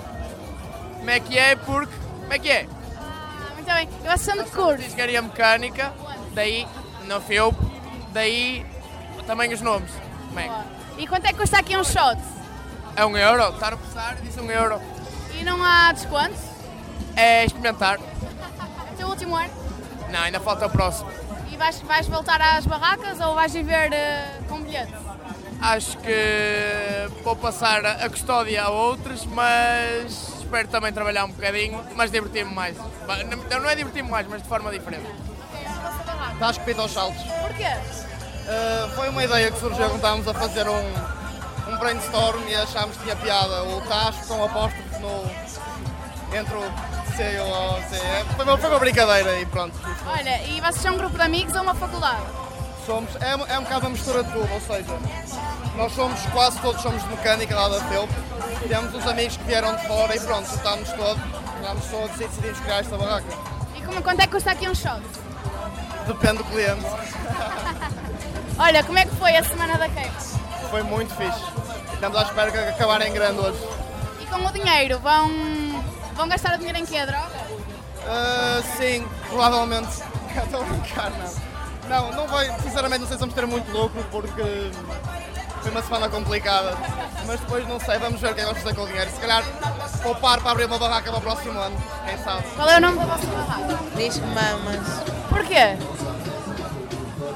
Mac 1.02 1.34
é 1.34 1.56
porque. 1.56 1.94
Mac 2.28 2.44
é. 2.46 2.66
Ah, 2.96 3.52
muito 3.54 3.72
bem. 3.72 3.88
Eu 4.04 4.10
acho 4.10 4.32
de 4.32 4.50
curso. 4.50 4.84
Engenharia 4.84 5.22
mecânica, 5.22 5.92
daí 6.34 6.66
no 7.06 7.20
FIUP, 7.20 7.56
daí 8.12 8.66
também 9.26 9.52
os 9.52 9.60
nomes. 9.60 9.90
Mac. 10.32 10.66
E 10.98 11.06
quanto 11.06 11.26
é 11.26 11.32
que 11.32 11.38
custa 11.38 11.58
aqui 11.58 11.76
um 11.76 11.84
shot? 11.84 12.20
É 12.94 13.06
um 13.06 13.16
euro, 13.16 13.54
está 13.54 13.68
a 13.68 13.76
passar, 13.76 14.16
disse 14.16 14.38
um 14.38 14.50
euro. 14.50 14.78
E 15.42 15.44
não 15.44 15.60
há 15.60 15.90
desconto? 15.90 16.38
É 17.16 17.44
experimentar. 17.44 17.98
É 17.98 18.92
o 18.92 18.96
teu 18.96 19.08
último 19.08 19.34
ano? 19.34 19.50
Não, 20.08 20.20
ainda 20.20 20.38
falta 20.38 20.66
o 20.66 20.70
próximo. 20.70 21.10
E 21.50 21.56
vais, 21.56 21.80
vais 21.80 22.06
voltar 22.06 22.40
às 22.40 22.64
barracas 22.64 23.18
ou 23.18 23.34
vais 23.34 23.52
viver 23.52 23.92
eh, 23.92 24.38
com 24.48 24.62
bilhete? 24.62 24.94
Acho 25.60 25.98
que 25.98 27.10
vou 27.24 27.34
passar 27.34 27.84
a 27.84 28.08
custódia 28.08 28.62
a 28.62 28.70
outros, 28.70 29.26
mas 29.26 30.28
espero 30.38 30.68
também 30.68 30.92
trabalhar 30.92 31.24
um 31.24 31.32
bocadinho, 31.32 31.84
mas 31.96 32.12
divertir-me 32.12 32.54
mais. 32.54 32.76
Não 32.78 33.60
não 33.60 33.68
é 33.68 33.74
divertir-me 33.74 34.10
mais, 34.12 34.28
mas 34.28 34.42
de 34.42 34.48
forma 34.48 34.70
diferente. 34.70 35.10
Estás 36.34 36.56
que 36.56 36.64
pita 36.64 36.82
aos 36.82 36.92
saltos. 36.92 37.20
Porquê? 37.20 37.66
Uh, 37.66 38.94
foi 38.94 39.08
uma 39.08 39.24
ideia 39.24 39.50
que 39.50 39.58
surgiu 39.58 39.86
quando 39.86 39.96
estávamos 39.96 40.28
a 40.28 40.34
fazer 40.34 40.68
um, 40.68 41.72
um 41.72 41.78
brainstorm 41.78 42.46
e 42.46 42.54
achámos 42.54 42.96
que 42.96 43.02
tinha 43.02 43.16
piada. 43.16 43.64
O 43.64 43.80
Tacho 43.80 44.24
com 44.28 44.44
apóstrofos 44.44 44.91
no, 45.02 46.36
entre 46.36 46.54
o 46.54 46.62
C 47.16 47.22
e 47.22 47.40
o 47.40 47.88
C. 47.88 48.34
Foi 48.36 48.44
uma, 48.44 48.56
foi 48.56 48.70
uma 48.70 48.78
brincadeira 48.78 49.40
e 49.40 49.46
pronto. 49.46 49.76
Olha, 50.06 50.42
e 50.44 50.60
vocês 50.60 50.80
são 50.80 50.94
um 50.94 50.98
grupo 50.98 51.16
de 51.16 51.22
amigos 51.22 51.54
ou 51.54 51.62
uma 51.62 51.74
faculdade? 51.74 52.22
Somos, 52.86 53.14
é, 53.16 53.54
é 53.54 53.58
um 53.58 53.62
bocado 53.62 53.86
uma 53.86 53.90
mistura 53.90 54.24
de 54.24 54.32
tudo, 54.32 54.52
ou 54.52 54.60
seja, 54.60 54.98
nós 55.76 55.92
somos 55.92 56.20
quase 56.32 56.58
todos 56.60 56.82
somos 56.82 57.02
de 57.02 57.08
mecânica 57.10 57.54
lá 57.54 57.68
da 57.68 57.80
FEUP. 57.84 58.10
Temos 58.66 58.94
uns 58.94 59.06
amigos 59.06 59.36
que 59.36 59.44
vieram 59.44 59.76
de 59.76 59.86
fora 59.86 60.16
e 60.16 60.20
pronto, 60.20 60.48
juntámos 60.48 60.88
todos, 60.90 61.22
juntámos 61.56 61.84
todos 61.86 62.16
e 62.16 62.24
decidimos 62.26 62.60
criar 62.60 62.78
esta 62.78 62.96
barraca. 62.96 63.26
E 63.76 63.82
como, 63.82 64.02
quanto 64.02 64.20
é 64.20 64.26
que 64.26 64.32
custa 64.32 64.50
aqui 64.50 64.68
um 64.68 64.74
shot? 64.74 65.02
Depende 66.06 66.38
do 66.38 66.44
cliente. 66.44 66.84
Olha, 68.58 68.82
como 68.84 68.98
é 68.98 69.04
que 69.04 69.14
foi 69.16 69.36
a 69.36 69.44
semana 69.44 69.78
da 69.78 69.88
queima? 69.88 70.12
Foi 70.70 70.82
muito 70.82 71.14
fixe. 71.14 71.40
Estamos 71.92 72.18
à 72.18 72.22
espera 72.22 72.50
que 72.50 72.58
acabarem 72.58 73.08
em 73.08 73.12
grande 73.12 73.38
hoje. 73.38 73.58
Com 74.32 74.46
o 74.46 74.50
dinheiro, 74.52 74.98
vão, 75.00 75.30
vão 76.14 76.26
gastar 76.26 76.54
o 76.54 76.58
dinheiro 76.58 76.78
em 76.78 76.86
quê? 76.86 77.04
Droga? 77.04 77.30
Ah, 78.06 78.62
sim, 78.78 79.06
provavelmente. 79.28 80.02
Estou 80.42 80.62
a 80.62 80.64
brincar, 80.64 81.10
não. 81.10 81.52
Não, 81.88 82.12
não 82.12 82.26
vai, 82.28 82.46
sinceramente 82.60 83.00
não 83.00 83.06
sei 83.08 83.16
se 83.16 83.20
vamos 83.20 83.34
ter 83.34 83.46
muito 83.46 83.70
lucro 83.70 84.02
porque 84.10 84.70
foi 85.60 85.70
uma 85.70 85.82
semana 85.82 86.08
complicada. 86.08 86.76
Mas 87.26 87.40
depois 87.40 87.68
não 87.68 87.78
sei, 87.78 87.98
vamos 87.98 88.20
ver 88.20 88.30
o 88.30 88.34
que 88.34 88.40
é 88.40 88.44
que 88.44 88.48
vamos 88.48 88.62
fazer 88.62 88.74
com 88.74 88.82
o 88.82 88.86
dinheiro. 88.86 89.10
Se 89.10 89.20
calhar 89.20 89.44
poupar 90.02 90.40
para 90.40 90.50
abrir 90.52 90.64
uma 90.64 90.78
barraca 90.78 91.10
para 91.10 91.18
o 91.18 91.22
próximo 91.22 91.58
ano, 91.58 91.76
quem 92.06 92.16
sabe. 92.18 92.42
Qual 92.56 92.68
é 92.68 92.78
o 92.78 92.80
nome 92.80 92.98
da 92.98 93.04
vossa 93.04 93.26
barraca? 93.26 93.78
Diz 93.96 94.18
mamas. 94.18 95.02
Porquê? 95.28 95.76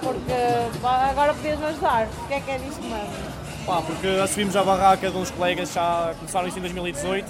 Porque 0.01 0.83
agora 0.83 1.35
podias 1.35 1.59
me 1.59 1.67
ajudar. 1.67 2.07
O 2.07 2.27
que 2.29 2.35
é 2.35 2.41
que 2.41 2.51
é 2.51 2.59
disto 2.59 2.83
mamas? 2.83 3.36
Pá, 3.67 3.83
porque 3.83 4.07
assumimos 4.23 4.55
a 4.57 4.63
barraca 4.63 5.11
de 5.11 5.17
uns 5.17 5.31
colegas 5.31 5.73
já 5.73 6.15
começaram 6.19 6.47
isto 6.47 6.57
em 6.59 6.61
2018 6.61 7.27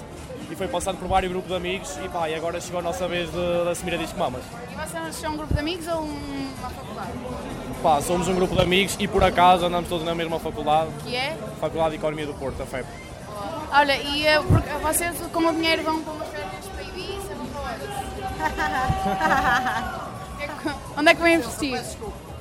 e 0.51 0.55
foi 0.55 0.67
passando 0.67 0.97
por 0.99 1.07
vários 1.07 1.31
grupos 1.31 1.49
de 1.49 1.55
amigos 1.57 1.97
e 2.03 2.07
pá, 2.09 2.29
e 2.29 2.35
agora 2.35 2.61
chegou 2.61 2.79
a 2.79 2.83
nossa 2.83 3.07
vez 3.07 3.29
de, 3.31 3.63
de 3.63 3.69
assumir 3.69 3.95
a 3.95 3.97
Disco 3.97 4.17
Mamas. 4.19 4.43
E 4.71 4.75
vocês 4.75 5.15
são 5.15 5.33
um 5.33 5.37
grupo 5.37 5.53
de 5.53 5.59
amigos 5.59 5.87
ou 5.87 6.01
um- 6.03 6.53
uma 6.59 6.69
faculdade? 6.69 7.11
Pá, 7.81 8.01
somos 8.01 8.27
um 8.27 8.35
grupo 8.35 8.55
de 8.55 8.61
amigos 8.61 8.95
e 8.99 9.07
por 9.07 9.23
acaso 9.23 9.65
andamos 9.65 9.89
todos 9.89 10.05
na 10.05 10.13
mesma 10.13 10.39
faculdade, 10.39 10.91
Que 11.03 11.15
é? 11.15 11.35
Faculdade 11.59 11.89
de 11.91 11.95
Economia 11.97 12.25
do 12.27 12.33
Porto, 12.35 12.61
a 12.61 12.65
FEP. 12.67 12.85
Olha, 13.73 13.97
e 13.97 14.25
eh, 14.25 14.39
vocês 14.81 15.17
com 15.33 15.39
o 15.39 15.53
dinheiro 15.53 15.83
vão 15.83 16.01
para 16.01 16.13
umas 16.13 16.27
férias 16.29 16.65
para 16.73 16.83
Ibiza, 16.83 17.35
vão 17.35 17.47
para 17.47 17.61
onde? 17.73 17.87
Onde 20.99 21.09
é 21.09 21.13
que 21.15 21.19
vão 21.19 21.29
investir? 21.29 21.73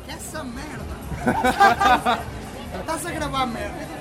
Essa 0.09 0.45
merda! 0.45 2.27
Estás 2.81 3.07
a 3.07 3.11
gravar 3.11 3.47
merda? 3.47 3.97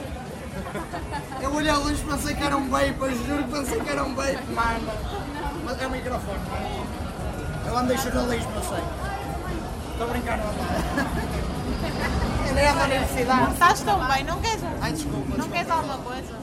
Eu 1.42 1.54
olhei 1.54 1.72
a 1.72 1.78
luz 1.78 2.00
pensei 2.00 2.36
que 2.36 2.44
era 2.44 2.58
um 2.58 2.70
vape, 2.70 2.96
eu 3.00 3.26
juro 3.26 3.44
que 3.44 3.52
pensei 3.52 3.80
que 3.80 3.90
era 3.90 4.04
um 4.04 4.16
vape, 4.16 4.52
mano. 4.54 4.92
Mas 5.64 5.82
é 5.82 5.88
o 5.88 5.92
microfone. 5.92 6.40
Eu 7.68 7.78
andei 7.78 7.98
jornalismo, 7.98 8.52
eu 8.56 8.64
sei. 8.64 8.84
Estou 9.94 10.08
a 10.08 10.10
brincar, 10.10 10.38
não 10.38 11.36
nem 12.56 12.68
ando 12.68 12.80
na 12.80 12.86
universidade. 12.86 13.52
Estás 13.52 13.82
tão 13.82 14.08
bem, 14.08 14.24
não 14.24 14.40
queres, 14.40 14.64
Ai, 14.82 14.94
desculpa. 14.94 15.38
não 15.38 15.50
queres 15.50 15.70
alguma 15.70 15.98
coisa? 15.98 16.34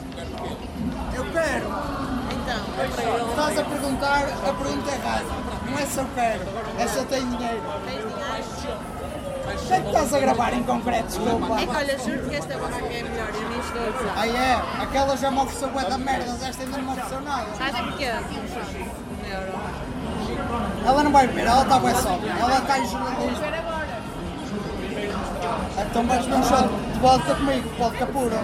Eu 1.15 1.25
quero. 1.31 1.65
Então, 2.31 3.29
Estás 3.29 3.57
a 3.57 3.63
perguntar, 3.63 4.23
a 4.23 4.53
pergunta 4.53 4.91
é 4.91 4.95
errada. 4.95 5.25
Não 5.65 5.79
é 5.79 5.85
se 5.85 5.97
eu 5.97 6.07
quero, 6.13 6.41
é 6.77 6.87
se 6.87 6.97
eu 6.97 7.05
tenho 7.05 7.27
dinheiro? 7.27 7.61
O 9.63 9.65
que 9.65 9.73
é 9.73 9.79
que 9.81 9.87
estás 9.87 10.13
a 10.13 10.19
gravar 10.19 10.53
em 10.53 10.63
concreto, 10.63 11.07
desculpa? 11.07 11.59
É 11.61 11.65
que 11.65 11.75
olha, 11.75 11.97
juro 11.99 12.29
que 12.29 12.35
esta 12.35 12.57
barraca 12.57 12.85
é 12.85 13.03
melhor, 13.03 13.29
eu 13.33 13.49
nem 13.49 13.59
estou 13.59 13.81
a 13.81 13.89
usar. 13.89 14.13
Ah 14.17 14.27
é? 14.27 14.83
Aquela 14.83 15.17
já 15.17 15.31
me 15.31 15.39
ofereceu 15.39 15.69
bué 15.69 15.83
da 15.85 15.97
merda, 15.97 16.47
esta 16.47 16.63
ainda 16.63 16.77
não 16.77 16.83
me 16.85 16.91
ofereceu 16.91 17.21
nada. 17.21 17.45
Sabes 17.57 17.81
porquê? 17.81 18.05
Um 18.05 19.31
euro. 19.33 19.53
Ela 20.85 21.03
não 21.03 21.11
vai 21.11 21.27
beber, 21.27 21.45
ela 21.47 21.63
está 21.63 21.79
bem 21.79 21.95
sóbria. 21.95 22.31
Ela 22.31 22.57
está 22.59 22.79
em 22.79 22.87
jornalismo. 22.87 23.43
Então 25.89 26.05
vais 26.07 26.25
ver 26.25 26.33
um 26.35 26.43
shot 26.43 26.67
de 26.67 26.99
vodka 26.99 27.35
comigo, 27.35 27.69
vodka 27.77 28.05
pura. 28.07 28.39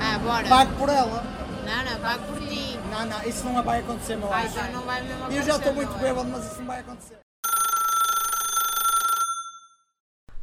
Ah, 0.00 0.18
bora. 0.18 0.48
Pago 0.48 0.72
por 0.72 0.88
ela. 0.88 1.24
Não, 1.66 1.92
não, 1.92 2.00
pago 2.00 2.22
por 2.24 2.40
ti. 2.40 2.78
Não, 2.90 3.06
não, 3.06 3.22
isso 3.24 3.44
não 3.44 3.62
vai 3.62 3.80
acontecer, 3.80 4.16
meu 4.16 4.32
Ah, 4.32 4.38
anjo. 4.40 4.48
então 4.48 4.72
não 4.72 4.82
vai 4.82 5.02
mesmo 5.02 5.18
Eu 5.18 5.24
acontecer, 5.24 5.42
já 5.44 5.56
estou 5.56 5.72
muito 5.74 5.98
bêbado, 5.98 6.28
mas 6.30 6.44
isso 6.46 6.58
não 6.58 6.66
vai 6.66 6.80
acontecer. 6.80 7.23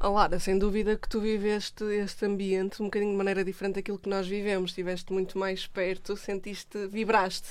Oh, 0.03 0.09
Lara, 0.13 0.39
sem 0.39 0.57
dúvida 0.57 0.97
que 0.97 1.07
tu 1.07 1.21
viveste 1.21 1.83
este 1.83 2.25
ambiente 2.25 2.81
um 2.81 2.85
bocadinho 2.85 3.11
de 3.11 3.17
maneira 3.17 3.43
diferente 3.43 3.75
daquilo 3.75 3.99
que 3.99 4.09
nós 4.09 4.27
vivemos. 4.27 4.71
Estiveste 4.71 5.13
muito 5.13 5.37
mais 5.37 5.67
perto, 5.67 6.17
sentiste, 6.17 6.87
vibraste 6.87 7.49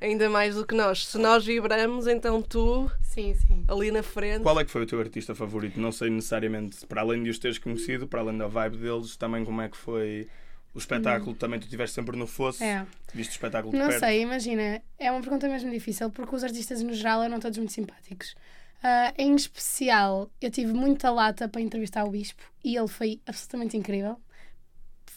ainda 0.00 0.28
mais 0.28 0.54
do 0.54 0.66
que 0.66 0.74
nós. 0.74 1.06
Se 1.06 1.16
nós 1.18 1.44
vibramos, 1.46 2.06
então 2.06 2.42
tu, 2.42 2.90
sim, 3.00 3.34
sim. 3.34 3.64
ali 3.68 3.90
na 3.90 4.02
frente. 4.02 4.42
Qual 4.42 4.58
é 4.60 4.64
que 4.64 4.70
foi 4.70 4.82
o 4.82 4.86
teu 4.86 5.00
artista 5.00 5.34
favorito? 5.34 5.80
Não 5.80 5.90
sei 5.90 6.10
necessariamente, 6.10 6.84
para 6.86 7.00
além 7.00 7.22
de 7.22 7.30
os 7.30 7.38
teres 7.38 7.58
conhecido, 7.58 8.06
para 8.06 8.20
além 8.20 8.36
da 8.36 8.46
vibe 8.46 8.76
deles, 8.76 9.16
também 9.16 9.42
como 9.44 9.60
é 9.62 9.68
que 9.70 9.76
foi 9.76 10.28
o 10.74 10.78
espetáculo? 10.78 11.34
Também 11.34 11.58
tu 11.58 11.64
estiveste 11.64 11.94
sempre 11.94 12.16
no 12.16 12.26
fosso, 12.26 12.62
É. 12.62 12.86
viste 13.14 13.30
o 13.30 13.32
espetáculo 13.32 13.72
de 13.72 13.78
Não 13.78 13.88
perto. 13.88 14.00
sei, 14.00 14.20
imagina, 14.20 14.82
é 14.98 15.10
uma 15.10 15.20
pergunta 15.20 15.48
mesmo 15.48 15.70
difícil 15.70 16.10
porque 16.10 16.34
os 16.36 16.44
artistas 16.44 16.82
no 16.82 16.92
geral 16.92 17.22
eram 17.22 17.40
todos 17.40 17.56
muito 17.56 17.72
simpáticos. 17.72 18.34
Ah, 18.82 19.12
em 19.18 19.34
especial, 19.34 20.30
eu 20.40 20.50
tive 20.50 20.72
muita 20.72 21.10
lata 21.10 21.48
para 21.48 21.60
entrevistar 21.60 22.04
o 22.04 22.10
Bispo 22.10 22.42
e 22.64 22.76
ele 22.76 22.88
foi 22.88 23.20
absolutamente 23.26 23.76
incrível. 23.76 24.20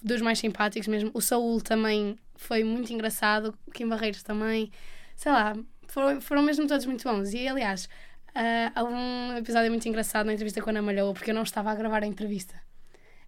Dos 0.02 0.22
mais 0.22 0.40
simpáticos 0.40 0.88
mesmo. 0.88 1.12
O 1.14 1.22
Saúl 1.22 1.62
também 1.62 2.18
foi 2.36 2.64
muito 2.64 2.92
engraçado, 2.92 3.56
o 3.68 3.72
Kim 3.72 3.88
Barreiros 3.88 4.24
também. 4.24 4.72
Sei 5.16 5.32
lá, 5.32 5.56
foram, 5.88 6.20
foram 6.22 6.42
mesmo 6.42 6.68
todos 6.68 6.86
muito 6.88 7.04
bons. 7.04 7.34
E 7.34 7.48
aliás, 7.48 7.88
ah, 8.34 8.72
há 8.74 8.84
um 8.84 9.38
episódio 9.38 9.70
muito 9.70 9.88
engraçado 9.88 10.26
na 10.26 10.34
entrevista 10.34 10.62
com 10.62 10.70
a 10.70 10.74
Ana 10.74 10.82
Malhoa 10.82 11.14
porque 11.14 11.30
eu 11.32 11.36
não 11.36 11.44
estava 11.44 11.72
a 11.72 11.76
gravar 11.76 12.04
a 12.04 12.08
entrevista. 12.08 12.56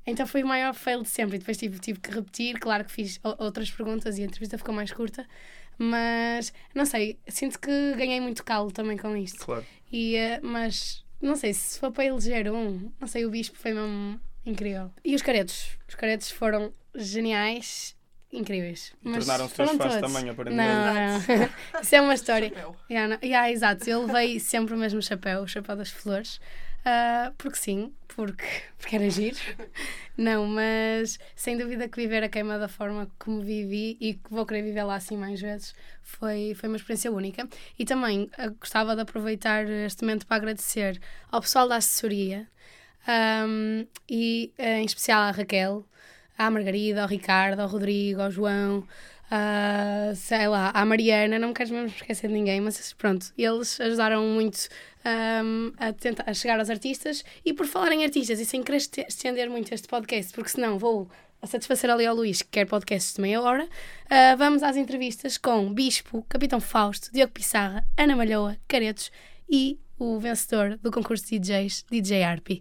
Então 0.06 0.28
foi 0.28 0.44
o 0.44 0.48
maior 0.48 0.74
fail 0.74 1.02
de 1.02 1.10
sempre. 1.10 1.36
E 1.36 1.40
depois 1.40 1.58
tive, 1.58 1.80
tive 1.80 2.00
que 2.00 2.12
repetir. 2.12 2.60
Claro 2.60 2.84
que 2.86 2.92
fiz 2.92 3.20
outras 3.24 3.72
perguntas 3.72 4.18
e 4.18 4.24
a 4.24 4.26
entrevista 4.26 4.58
ficou 4.58 4.74
mais 4.74 4.92
curta. 4.92 5.28
Mas 5.78 6.54
não 6.74 6.86
sei, 6.86 7.18
sinto 7.28 7.60
que 7.60 7.94
ganhei 7.96 8.20
muito 8.20 8.44
calo 8.44 8.72
também 8.72 8.98
com 8.98 9.16
isto. 9.18 9.44
Claro. 9.46 9.66
E, 9.92 10.16
eh, 10.16 10.40
mas 10.42 11.04
não 11.22 11.36
sei, 11.36 11.54
se 11.54 11.80
for 11.80 11.92
para 11.92 12.06
eleger 12.06 12.52
um, 12.52 12.92
não 13.00 13.08
sei, 13.08 13.26
o 13.26 13.30
Bispo 13.30 13.58
foi 13.58 13.74
mesmo 13.74 14.20
incrível. 14.46 14.92
E 15.04 15.16
os 15.16 15.22
caretos? 15.22 15.78
Os 15.88 15.96
caretos 15.96 16.30
foram 16.32 16.74
geniais, 16.96 17.96
incríveis. 18.32 18.94
E 19.06 19.12
tornaram-se 19.12 19.54
teus 19.56 19.72
fãs 19.72 19.94
todos. 19.96 20.14
também, 20.14 20.30
aparentemente. 20.30 20.70
Não, 20.70 20.94
não. 21.40 21.50
Isso 21.82 21.96
é 21.96 22.02
uma 22.02 22.14
história. 22.14 22.52
Yeah, 22.90 23.08
não- 23.16 23.20
yeah, 23.28 23.52
exato, 23.52 23.90
eu 23.90 24.06
levei 24.06 24.40
sempre 24.40 24.74
o 24.74 24.78
mesmo 24.78 25.02
chapéu, 25.02 25.44
o 25.44 25.48
chapéu 25.48 25.76
das 25.76 25.90
flores. 25.90 26.40
Ah, 26.86 27.32
porque 27.38 27.58
sim, 27.58 27.94
porque, 28.10 28.44
porque 28.78 28.96
era 28.96 29.10
giro. 29.10 29.38
Não, 30.18 30.46
mas 30.46 31.18
sem 31.36 31.58
dúvida 31.58 31.88
que 31.88 32.00
viver 32.02 32.24
a 32.24 32.30
queima 32.30 32.60
da 32.60 32.68
forma 32.68 33.10
como 33.18 33.42
vivi 33.42 33.98
e 34.00 34.16
que 34.16 34.30
vou 34.30 34.46
querer 34.46 34.62
viver 34.64 34.84
lá 34.84 34.96
assim 34.96 35.18
mais 35.18 35.40
vezes 35.42 35.74
foi, 36.02 36.54
foi 36.56 36.70
uma 36.70 36.76
experiência 36.78 37.12
única. 37.12 37.48
E 37.80 37.86
também 37.86 38.30
ah, 38.38 38.48
gostava 38.50 38.96
de 38.96 39.02
aproveitar 39.02 39.68
este 39.70 40.04
momento 40.04 40.28
para 40.28 40.38
agradecer 40.38 41.00
ao 41.32 41.42
pessoal 41.42 41.68
da 41.68 41.78
assessoria 41.78 42.48
ahm, 43.08 43.86
e 44.10 44.54
ah, 44.60 44.80
em 44.80 44.86
especial 44.86 45.22
à 45.22 45.32
Raquel, 45.32 45.86
à 46.38 46.50
Margarida, 46.52 47.02
ao 47.04 47.08
Ricardo, 47.08 47.62
ao 47.62 47.68
Rodrigo, 47.68 48.22
ao 48.22 48.32
João, 48.32 48.86
ah, 49.36 50.14
sei 50.16 50.48
lá, 50.48 50.70
à 50.76 50.86
Mariana, 50.86 51.40
não 51.40 51.48
me 51.48 51.54
quero 51.56 51.72
mesmo 51.74 51.88
esquecer 51.88 52.28
de 52.28 52.34
ninguém, 52.36 52.62
mas 52.62 52.94
pronto, 52.94 53.34
eles 53.36 53.82
ajudaram 53.82 54.24
muito 54.28 54.68
ahm, 55.04 55.72
a, 55.78 55.92
tentar, 55.92 56.24
a 56.30 56.34
chegar 56.36 56.60
aos 56.60 56.70
artistas 56.70 57.24
e 57.44 57.52
por 57.52 57.66
falar 57.66 57.92
em 57.94 58.04
artistas 58.04 58.40
e 58.40 58.46
sem 58.46 58.62
querer 58.62 58.78
este- 58.78 59.06
estender 59.10 59.50
muito 59.50 59.74
este 59.74 59.88
podcast, 59.88 60.32
porque 60.34 60.52
senão 60.52 60.78
vou 60.78 61.10
a 61.42 61.48
satisfazer 61.48 61.90
ali 61.90 62.06
ao 62.06 62.16
Luís 62.16 62.44
que 62.44 62.50
quer 62.50 62.68
podcasts 62.68 63.16
de 63.16 63.22
meia 63.22 63.42
hora, 63.42 63.68
ah, 64.08 64.36
vamos 64.36 64.62
às 64.62 64.78
entrevistas 64.78 65.36
com 65.40 65.74
Bispo, 65.74 66.24
Capitão 66.30 66.62
Fausto, 66.62 67.12
Diogo 67.12 67.34
Pissarra, 67.34 67.84
Ana 67.98 68.16
Malhoa, 68.16 68.56
Caretos 68.68 69.12
e 69.50 69.80
o 69.98 70.20
vencedor 70.20 70.78
do 70.78 70.92
concurso 70.92 71.26
de 71.26 71.40
DJs, 71.40 71.86
DJ 71.90 72.24
Arpi. 72.24 72.60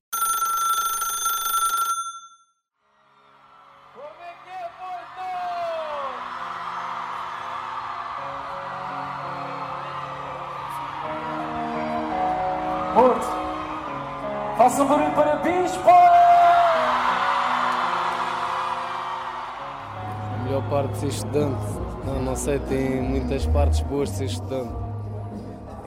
Ser 21.03 21.09
estudante, 21.09 21.65
não, 22.07 22.23
não 22.23 22.37
sei, 22.37 22.61
tem 22.61 23.03
muitas 23.03 23.45
partes 23.47 23.81
boas 23.81 24.09
de 24.11 24.19
ser 24.19 24.25
estudante. 24.27 24.73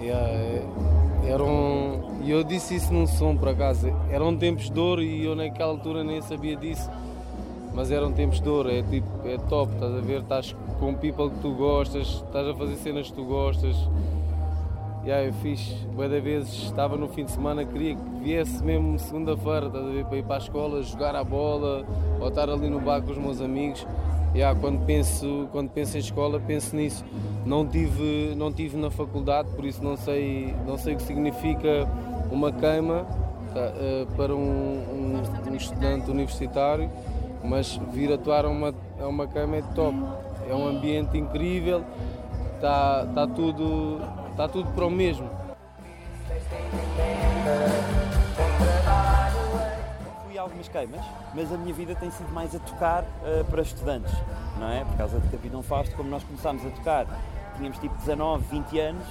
Yeah, 0.01 0.27
é- 0.27 0.65
era 1.27 1.43
um, 1.43 2.19
e 2.21 2.31
eu 2.31 2.43
disse 2.43 2.75
isso 2.75 2.93
num 2.93 3.07
som 3.07 3.35
por 3.35 3.47
acaso, 3.47 3.87
eram 4.11 4.35
tempos 4.35 4.69
de 4.69 4.77
ouro 4.77 5.01
e 5.01 5.23
eu 5.23 5.35
naquela 5.35 5.71
altura 5.71 6.03
nem 6.03 6.21
sabia 6.21 6.57
disso, 6.57 6.89
mas 7.73 7.91
eram 7.91 8.11
tempos 8.11 8.41
de 8.41 8.49
ouro, 8.49 8.69
é 8.69 8.83
tipo, 8.83 9.07
é 9.25 9.37
top, 9.37 9.73
estás 9.73 9.95
a 9.95 10.01
ver, 10.01 10.19
estás 10.19 10.55
com 10.79 10.93
people 10.93 11.29
que 11.29 11.39
tu 11.39 11.53
gostas, 11.53 12.07
estás 12.25 12.47
a 12.47 12.53
fazer 12.53 12.75
cenas 12.75 13.07
que 13.09 13.13
tu 13.13 13.23
gostas. 13.23 13.75
Yeah, 15.05 15.27
eu 15.27 15.33
fiz, 15.33 15.85
da 15.95 16.07
vezes 16.19 16.51
estava 16.63 16.97
no 16.97 17.07
fim 17.07 17.25
de 17.25 17.31
semana, 17.31 17.63
queria 17.63 17.95
que 17.95 18.01
viesse 18.23 18.63
mesmo 18.63 18.97
segunda-feira, 18.97 19.67
estás 19.67 19.85
a 19.85 19.89
ver, 19.89 20.05
para 20.05 20.17
ir 20.17 20.23
para 20.23 20.35
a 20.35 20.39
escola, 20.39 20.81
jogar 20.81 21.15
a 21.15 21.23
bola, 21.23 21.85
ou 22.19 22.27
estar 22.27 22.49
ali 22.49 22.69
no 22.69 22.81
bar 22.81 23.01
com 23.01 23.11
os 23.11 23.17
meus 23.17 23.39
amigos. 23.39 23.85
Yeah, 24.35 24.59
quando, 24.59 24.85
penso, 24.85 25.47
quando 25.53 25.69
penso 25.69 25.95
em 25.95 25.99
escola, 26.01 26.41
penso 26.45 26.75
nisso. 26.75 27.05
Não 27.45 27.65
tive, 27.65 28.33
não 28.35 28.51
tive 28.51 28.75
na 28.75 28.91
faculdade, 28.91 29.47
por 29.55 29.63
isso 29.63 29.81
não 29.81 29.95
sei, 29.95 30.53
não 30.67 30.77
sei 30.77 30.93
o 30.93 30.97
que 30.97 31.03
significa 31.03 31.87
uma 32.29 32.51
queima, 32.51 33.05
tá, 33.53 33.61
eh, 33.77 34.05
para 34.17 34.35
um, 34.35 34.39
um- 34.39 35.51
um 35.51 35.55
estudante 35.55 36.11
universitário, 36.11 36.89
mas 37.43 37.79
vir 37.93 38.11
atuar 38.11 38.43
a 38.45 38.49
uma, 38.49 38.73
a 38.99 39.07
uma 39.07 39.25
cama 39.25 39.55
é 39.55 39.61
top. 39.73 39.95
É 40.49 40.53
um 40.53 40.67
ambiente 40.67 41.17
incrível, 41.17 41.83
está 42.55 43.05
tá 43.15 43.25
tudo, 43.27 44.01
tá 44.35 44.49
tudo 44.49 44.69
para 44.71 44.85
o 44.85 44.91
mesmo. 44.91 45.29
Algumas 50.55 50.69
queimas, 50.69 51.01
mas 51.33 51.51
a 51.51 51.57
minha 51.57 51.73
vida 51.73 51.93
tem 51.95 52.09
sido 52.09 52.31
mais 52.31 52.55
a 52.55 52.59
tocar 52.59 53.03
eh, 53.25 53.43
para 53.49 53.61
estudantes, 53.61 54.13
não 54.57 54.69
é? 54.69 54.85
Por 54.85 54.95
causa 54.97 55.19
de 55.19 55.27
Capitão 55.27 55.61
Fausto, 55.61 55.95
como 55.95 56.09
nós 56.09 56.23
começámos 56.23 56.65
a 56.65 56.69
tocar, 56.69 57.05
tínhamos 57.57 57.77
tipo 57.79 57.95
19, 57.97 58.45
20 58.49 58.79
anos, 58.79 59.05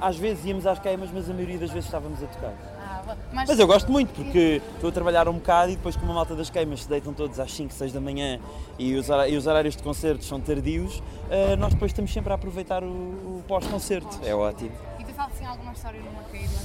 às 0.00 0.16
vezes 0.16 0.44
íamos 0.44 0.66
às 0.66 0.78
queimas, 0.78 1.10
mas 1.12 1.28
a 1.28 1.34
maioria 1.34 1.58
das 1.58 1.70
vezes 1.70 1.84
estávamos 1.84 2.22
a 2.22 2.26
tocar. 2.26 2.54
Ah, 2.78 3.02
mas, 3.32 3.48
Mas 3.48 3.58
eu 3.58 3.66
gosto 3.66 3.92
muito 3.92 4.14
porque 4.14 4.62
estou 4.74 4.88
a 4.88 4.92
trabalhar 4.92 5.28
um 5.28 5.34
bocado 5.34 5.70
e 5.70 5.76
depois 5.76 5.96
como 5.96 6.12
a 6.12 6.14
malta 6.14 6.34
das 6.34 6.48
queimas 6.48 6.82
se 6.82 6.88
deitam 6.88 7.12
todos 7.12 7.38
às 7.38 7.52
5, 7.52 7.72
6 7.72 7.92
da 7.92 8.00
manhã 8.00 8.40
e 8.78 8.94
os, 8.94 9.08
horários 9.46 9.76
de 9.76 9.82
concertos 9.82 10.26
são 10.26 10.40
tardios, 10.40 11.02
eh, 11.30 11.56
nós 11.56 11.74
depois 11.74 11.90
estamos 11.90 12.12
sempre 12.12 12.32
a 12.32 12.36
aproveitar 12.36 12.82
o, 12.82 12.86
o 12.86 13.44
pós-concerto. 13.46 14.18
É 14.24 14.34
ótimo. 14.34 14.72
E 14.98 15.04
tu 15.04 15.12
falas 15.12 15.34
assim 15.34 15.44
alguma 15.44 15.72
história 15.72 16.00
numa 16.00 16.22
queima? 16.24 16.58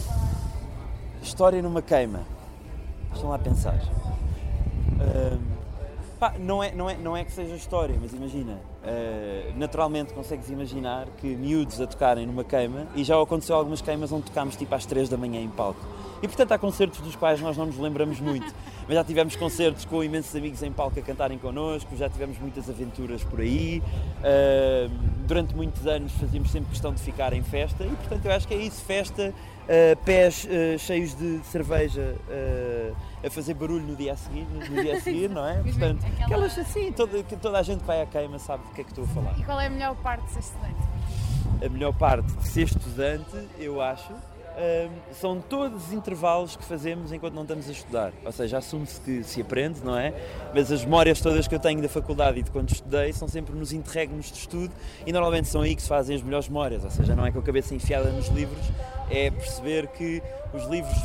História 1.21 1.61
numa 1.61 1.81
queima. 1.81 2.38
Estão 3.13 3.29
lá 3.29 3.35
a 3.35 3.39
pensar. 3.39 3.79
Ahm, 4.99 5.39
pá, 6.19 6.33
não, 6.39 6.63
é, 6.63 6.71
não, 6.71 6.89
é, 6.89 6.97
não 6.97 7.17
é 7.17 7.23
que 7.23 7.31
seja 7.31 7.55
história, 7.55 7.95
mas 8.01 8.13
imagina. 8.13 8.57
ah, 8.83 9.51
naturalmente 9.55 10.13
consegues 10.13 10.49
imaginar 10.49 11.07
que 11.17 11.27
miúdos 11.35 11.79
a 11.81 11.87
tocarem 11.87 12.25
numa 12.25 12.43
queima 12.43 12.87
e 12.95 13.03
já 13.03 13.21
aconteceu 13.21 13.55
algumas 13.55 13.81
queimas 13.81 14.11
onde 14.11 14.23
tocámos 14.23 14.55
tipo 14.55 14.73
às 14.73 14.85
3 14.85 15.09
da 15.09 15.17
manhã 15.17 15.41
em 15.41 15.49
palco. 15.49 15.85
E 16.21 16.27
portanto 16.27 16.51
há 16.51 16.57
concertos 16.57 16.99
dos 16.99 17.15
quais 17.15 17.39
nós 17.41 17.57
não 17.57 17.65
nos 17.65 17.77
lembramos 17.77 18.19
muito. 18.19 18.53
Mas 18.87 18.95
já 18.95 19.03
tivemos 19.03 19.35
concertos 19.35 19.85
com 19.85 20.03
imensos 20.03 20.35
amigos 20.35 20.63
em 20.63 20.71
palco 20.71 20.99
a 20.99 21.03
cantarem 21.03 21.37
connosco, 21.37 21.95
já 21.95 22.09
tivemos 22.09 22.39
muitas 22.39 22.67
aventuras 22.69 23.23
por 23.23 23.39
aí. 23.39 23.83
Ahm, 24.23 25.19
durante 25.27 25.55
muitos 25.55 25.85
anos 25.85 26.11
fazíamos 26.13 26.49
sempre 26.49 26.71
questão 26.71 26.91
de 26.91 26.99
ficar 26.99 27.33
em 27.33 27.43
festa 27.43 27.83
e 27.83 27.89
portanto 27.89 28.25
eu 28.25 28.31
acho 28.31 28.47
que 28.47 28.53
é 28.55 28.57
isso, 28.57 28.83
festa, 28.83 29.31
ah, 29.69 29.95
pés 30.03 30.47
ah, 30.49 30.77
cheios 30.79 31.13
de 31.13 31.39
cerveja 31.43 32.15
ah, 32.27 33.27
a 33.27 33.29
fazer 33.29 33.53
barulho 33.53 33.85
no 33.85 33.95
dia 33.95 34.13
a 34.13 34.17
seguir, 34.17 34.47
no 34.47 34.81
dia 34.81 34.95
a 34.95 34.99
seguir 34.99 35.29
não 35.29 35.47
é? 35.47 35.61
Portanto, 35.61 36.03
aquelas 36.23 36.57
assim, 36.57 36.91
toda, 36.91 37.21
toda 37.23 37.59
a 37.59 37.61
gente 37.61 37.83
vai 37.83 38.01
à 38.01 38.07
queima 38.07 38.39
sabe 38.39 38.63
do 38.63 38.73
que 38.73 38.81
é 38.81 38.83
que 38.83 38.89
estou 38.89 39.03
a 39.03 39.07
falar. 39.07 39.35
E 39.37 39.43
qual 39.43 39.59
é 39.59 39.67
a 39.67 39.69
melhor 39.69 39.95
parte 39.97 40.25
de 40.25 40.31
ser 40.31 40.39
estudante? 40.39 40.89
A 41.63 41.69
melhor 41.69 41.93
parte 41.93 42.33
de 42.33 42.47
ser 42.47 42.63
estudante, 42.63 43.47
eu 43.59 43.79
acho, 43.79 44.13
hum, 44.59 44.89
são 45.13 45.39
todos 45.41 45.87
os 45.87 45.93
intervalos 45.93 46.55
que 46.55 46.63
fazemos 46.63 47.11
enquanto 47.11 47.33
não 47.33 47.43
estamos 47.43 47.67
a 47.67 47.71
estudar. 47.71 48.13
Ou 48.25 48.31
seja, 48.31 48.57
assume-se 48.57 48.99
que 49.01 49.23
se 49.23 49.41
aprende, 49.41 49.81
não 49.83 49.97
é? 49.97 50.13
Mas 50.53 50.71
as 50.71 50.83
memórias 50.83 51.21
todas 51.21 51.47
que 51.47 51.55
eu 51.55 51.59
tenho 51.59 51.81
da 51.81 51.89
faculdade 51.89 52.39
e 52.39 52.43
de 52.43 52.51
quando 52.51 52.69
estudei 52.71 53.13
são 53.13 53.27
sempre 53.27 53.55
nos 53.55 53.71
interregnos 53.71 54.27
de 54.27 54.37
estudo 54.37 54.73
e 55.05 55.11
normalmente 55.11 55.47
são 55.47 55.61
aí 55.61 55.75
que 55.75 55.81
se 55.81 55.87
fazem 55.87 56.15
as 56.15 56.21
melhores 56.21 56.47
memórias. 56.47 56.83
Ou 56.83 56.91
seja, 56.91 57.15
não 57.15 57.25
é 57.25 57.31
com 57.31 57.39
a 57.39 57.43
cabeça 57.43 57.73
enfiada 57.73 58.09
nos 58.11 58.27
livros, 58.27 58.65
é 59.09 59.31
perceber 59.31 59.87
que 59.87 60.21
os 60.53 60.65
livros 60.65 60.97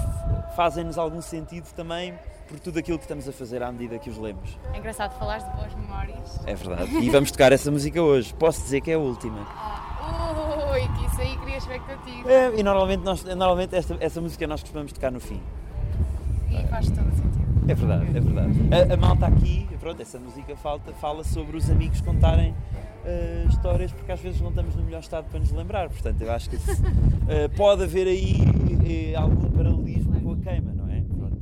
fazem-nos 0.57 0.99
algum 0.99 1.23
sentido 1.23 1.67
também 1.75 2.15
por 2.47 2.59
tudo 2.61 2.79
aquilo 2.79 2.99
que 2.99 3.05
estamos 3.05 3.29
a 3.29 3.33
fazer 3.33 3.63
à 3.63 3.73
medida 3.73 3.99
que 3.99 4.11
os 4.11 4.19
lemos. 4.19 4.59
É 4.73 4.79
engraçado 4.79 5.19
falar 5.19 5.39
de 5.39 5.57
boas 5.57 5.75
memórias. 5.75 6.41
É 6.47 6.55
verdade. 6.55 6.97
E 6.99 7.11
vamos 7.11 7.31
tocar 7.31 7.53
essa 7.53 7.71
música 7.71 8.03
hoje. 8.03 8.35
Posso 8.35 8.63
dizer 8.63 8.81
que 8.81 8.91
é 8.91 8.95
a 8.95 8.99
última. 8.99 9.47
Expectativa. 11.65 12.31
É, 12.31 12.59
e 12.59 12.63
normalmente, 12.63 13.03
nós, 13.03 13.25
normalmente 13.25 13.75
esta, 13.75 13.97
essa 14.01 14.21
música 14.21 14.47
nós 14.47 14.61
costumamos 14.61 14.93
tocar 14.93 15.11
no 15.11 15.21
fim. 15.21 15.41
E 16.51 16.67
faz 16.69 16.91
todo 16.91 17.09
o 17.09 17.15
sentido. 17.15 17.45
É 17.67 17.75
verdade, 17.75 18.07
é 18.17 18.21
verdade. 18.21 18.53
A, 18.91 18.95
a 18.95 18.97
malta 18.97 19.27
aqui, 19.27 19.67
pronto, 19.81 20.01
essa 20.01 20.19
música 20.19 20.55
falta, 20.57 20.93
fala 20.93 21.25
sobre 21.25 21.57
os 21.57 21.71
amigos 21.71 22.01
contarem 22.01 22.55
eh, 23.05 23.45
histórias 23.49 23.93
porque 23.93 24.13
às 24.13 24.21
vezes 24.21 24.41
não 24.41 24.51
estamos 24.51 24.75
no 24.75 24.83
melhor 24.83 25.01
estado 25.01 25.27
para 25.31 25.41
nos 25.41 25.51
lembrar. 25.51 25.89
Portanto, 25.89 26.21
eu 26.21 26.33
acho 26.33 26.51
que 26.51 26.57
eh, 27.29 27.49
pode 27.49 27.85
haver 27.85 28.07
aí 28.07 28.37
eh, 28.87 29.15
algum 29.15 29.51
paralelismo 29.51 30.21
com 30.21 30.33
a 30.33 30.37
queima, 30.37 30.73
não 30.73 30.89
é? 30.91 31.01
Pronto. 31.01 31.39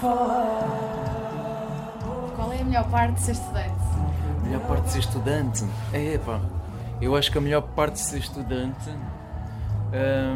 Qual 0.00 0.30
é 0.30 0.52
a 0.52 0.55
melhor 2.66 2.88
parte 2.90 3.14
de 3.14 3.20
ser 3.20 3.32
estudante? 3.32 3.70
A 4.40 4.44
melhor 4.44 4.60
parte 4.62 4.84
de 4.84 4.90
ser 4.92 4.98
estudante? 4.98 5.64
É 5.92 6.18
pá, 6.18 6.40
eu 7.00 7.16
acho 7.16 7.30
que 7.30 7.38
a 7.38 7.40
melhor 7.40 7.62
parte 7.62 7.94
de 7.94 8.00
ser 8.00 8.18
estudante. 8.18 8.90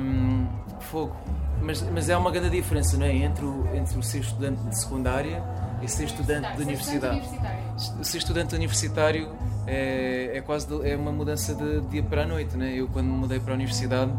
hum, 0.01 0.47
fogo. 0.81 1.15
Mas, 1.61 1.83
mas 1.83 2.09
é 2.09 2.17
uma 2.17 2.31
grande 2.31 2.51
diferença, 2.51 2.97
não 2.97 3.05
é? 3.05 3.15
Entre 3.15 3.45
o, 3.45 3.69
entre 3.75 3.99
o 3.99 4.03
ser 4.03 4.21
estudante 4.21 4.63
de 4.63 4.79
secundária 4.79 5.43
e 5.83 5.89
ser 5.89 6.05
estudante 6.05 6.57
de 6.57 6.63
universidade. 6.63 7.23
Ser 8.03 8.19
estudante 8.19 8.55
universitário 8.55 9.31
é, 9.67 10.39
é 10.39 10.41
quase 10.41 10.67
é 10.89 10.97
uma 10.97 11.13
mudança 11.13 11.55
de 11.55 11.81
dia 11.83 12.03
para 12.03 12.23
a 12.23 12.27
noite, 12.27 12.57
né? 12.57 12.73
Eu 12.75 12.89
quando 12.89 13.07
me 13.07 13.13
mudei 13.13 13.39
para 13.39 13.53
a 13.53 13.57
universidade 13.57 14.11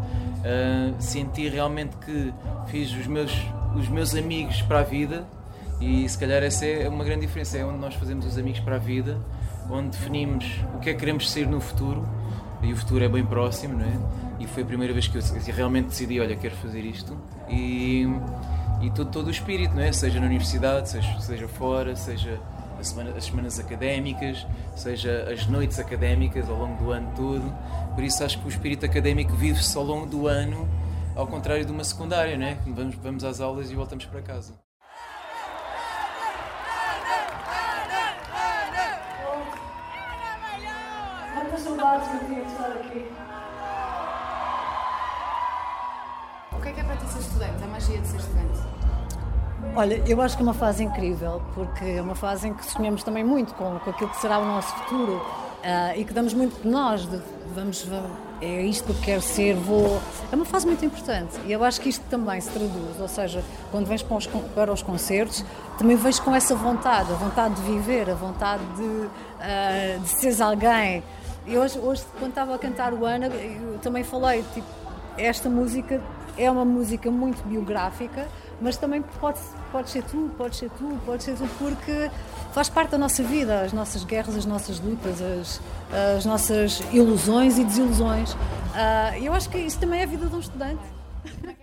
ah, 0.43 0.93
senti 0.99 1.49
realmente 1.49 1.95
que 1.97 2.33
fiz 2.67 2.91
os 2.91 3.07
meus 3.07 3.31
os 3.75 3.87
meus 3.87 4.15
amigos 4.15 4.61
para 4.63 4.79
a 4.79 4.83
vida 4.83 5.25
e 5.81 6.07
se 6.07 6.17
calhar 6.17 6.43
essa 6.43 6.65
é 6.65 6.87
uma 6.87 7.03
grande 7.03 7.25
diferença, 7.25 7.57
é 7.57 7.65
onde 7.65 7.79
nós 7.79 7.95
fazemos 7.95 8.25
os 8.25 8.37
amigos 8.37 8.59
para 8.59 8.75
a 8.75 8.79
vida, 8.79 9.17
onde 9.69 9.89
definimos 9.89 10.45
o 10.75 10.79
que 10.79 10.89
é 10.91 10.93
que 10.93 10.99
queremos 10.99 11.29
ser 11.29 11.47
no 11.47 11.59
futuro 11.59 12.07
e 12.61 12.71
o 12.71 12.77
futuro 12.77 13.03
é 13.03 13.09
bem 13.09 13.25
próximo, 13.25 13.73
não 13.79 13.85
é? 13.85 13.99
E 14.39 14.47
foi 14.47 14.63
a 14.63 14.65
primeira 14.65 14.93
vez 14.93 15.07
que 15.07 15.17
eu 15.17 15.21
realmente 15.55 15.87
decidi, 15.87 16.19
olha, 16.19 16.35
quero 16.35 16.55
fazer 16.55 16.81
isto 16.81 17.17
e, 17.49 18.05
e 18.81 18.91
todo, 18.91 19.09
todo 19.11 19.27
o 19.27 19.31
espírito, 19.31 19.73
não 19.73 19.81
é? 19.81 19.91
Seja 19.91 20.19
na 20.19 20.27
universidade, 20.27 20.89
seja, 20.89 21.19
seja 21.19 21.47
fora, 21.47 21.95
seja 21.95 22.39
semana- 22.81 23.13
as 23.15 23.25
semanas 23.25 23.59
académicas, 23.59 24.45
seja 24.75 25.27
as 25.31 25.45
noites 25.47 25.79
académicas 25.79 26.49
ao 26.49 26.57
longo 26.57 26.83
do 26.83 26.91
ano 26.91 27.11
todo. 27.15 27.53
Por 27.95 28.03
isso 28.03 28.23
acho 28.23 28.39
que 28.39 28.45
o 28.45 28.49
espírito 28.49 28.85
académico 28.85 29.33
vive-se 29.33 29.75
ao 29.77 29.83
longo 29.83 30.05
do 30.05 30.27
ano, 30.27 30.67
ao 31.15 31.27
contrário 31.27 31.65
de 31.65 31.71
uma 31.71 31.83
secundária, 31.83 32.37
não 32.37 32.45
é? 32.45 32.57
Vamos, 32.67 32.95
vamos 32.95 33.23
às 33.23 33.39
aulas 33.39 33.69
e 33.71 33.75
voltamos 33.75 34.05
para 34.05 34.21
casa. 34.21 34.53
Olha, 49.81 49.99
eu 50.05 50.21
acho 50.21 50.37
que 50.37 50.43
é 50.43 50.45
uma 50.45 50.53
fase 50.53 50.83
incrível, 50.83 51.41
porque 51.55 51.83
é 51.83 52.01
uma 52.03 52.13
fase 52.13 52.47
em 52.47 52.53
que 52.53 52.63
sonhamos 52.63 53.01
também 53.01 53.23
muito 53.23 53.51
com, 53.55 53.79
com 53.79 53.89
aquilo 53.89 54.11
que 54.11 54.21
será 54.21 54.37
o 54.37 54.45
nosso 54.45 54.71
futuro 54.75 55.19
ah, 55.63 55.97
e 55.97 56.05
que 56.05 56.13
damos 56.13 56.35
muito 56.35 56.61
de 56.61 56.67
nós, 56.67 57.03
de, 57.07 57.19
vamos, 57.55 57.81
vamos, 57.85 58.11
é 58.39 58.61
isto 58.61 58.93
que 58.93 59.01
quero 59.01 59.23
ser, 59.23 59.55
vou. 59.55 59.99
É 60.31 60.35
uma 60.35 60.45
fase 60.45 60.67
muito 60.67 60.85
importante 60.85 61.35
e 61.47 61.51
eu 61.51 61.63
acho 61.63 61.81
que 61.81 61.89
isto 61.89 62.05
também 62.11 62.39
se 62.39 62.51
traduz, 62.51 62.99
ou 62.99 63.07
seja, 63.07 63.43
quando 63.71 63.87
vens 63.87 64.03
para 64.03 64.17
os, 64.17 64.27
para 64.27 64.71
os 64.71 64.83
concertos, 64.83 65.43
também 65.79 65.97
vens 65.97 66.19
com 66.19 66.35
essa 66.35 66.53
vontade, 66.53 67.11
a 67.11 67.15
vontade 67.15 67.55
de 67.55 67.63
viver, 67.63 68.07
a 68.07 68.13
vontade 68.13 68.61
de, 68.77 69.09
ah, 69.39 69.97
de 69.99 70.09
seres 70.09 70.39
alguém. 70.39 71.03
E 71.47 71.57
hoje, 71.57 71.79
hoje, 71.79 72.03
quando 72.19 72.29
estava 72.29 72.53
a 72.53 72.59
cantar 72.59 72.93
o 72.93 73.03
Ana, 73.03 73.25
eu 73.25 73.79
também 73.79 74.03
falei, 74.03 74.45
tipo, 74.53 74.67
esta 75.17 75.49
música 75.49 75.99
é 76.37 76.49
uma 76.51 76.65
música 76.65 77.09
muito 77.09 77.43
biográfica, 77.47 78.27
mas 78.61 78.77
também 78.77 79.01
pode, 79.01 79.39
pode 79.71 79.89
ser 79.89 80.03
tu, 80.03 80.29
pode 80.37 80.55
ser 80.55 80.69
tu, 80.77 80.99
pode 81.03 81.23
ser 81.23 81.35
tu, 81.35 81.49
porque 81.57 82.11
faz 82.53 82.69
parte 82.69 82.91
da 82.91 82.97
nossa 82.97 83.23
vida, 83.23 83.61
as 83.61 83.73
nossas 83.73 84.03
guerras, 84.03 84.35
as 84.35 84.45
nossas 84.45 84.79
lutas, 84.79 85.19
as, 85.21 85.59
as 86.17 86.25
nossas 86.25 86.79
ilusões 86.93 87.57
e 87.57 87.63
desilusões. 87.63 88.37
Ah, 88.75 89.17
eu 89.19 89.33
acho 89.33 89.49
que 89.49 89.57
isso 89.57 89.79
também 89.79 90.01
é 90.01 90.03
a 90.03 90.05
vida 90.05 90.27
de 90.27 90.35
um 90.35 90.39
estudante. 90.39 90.83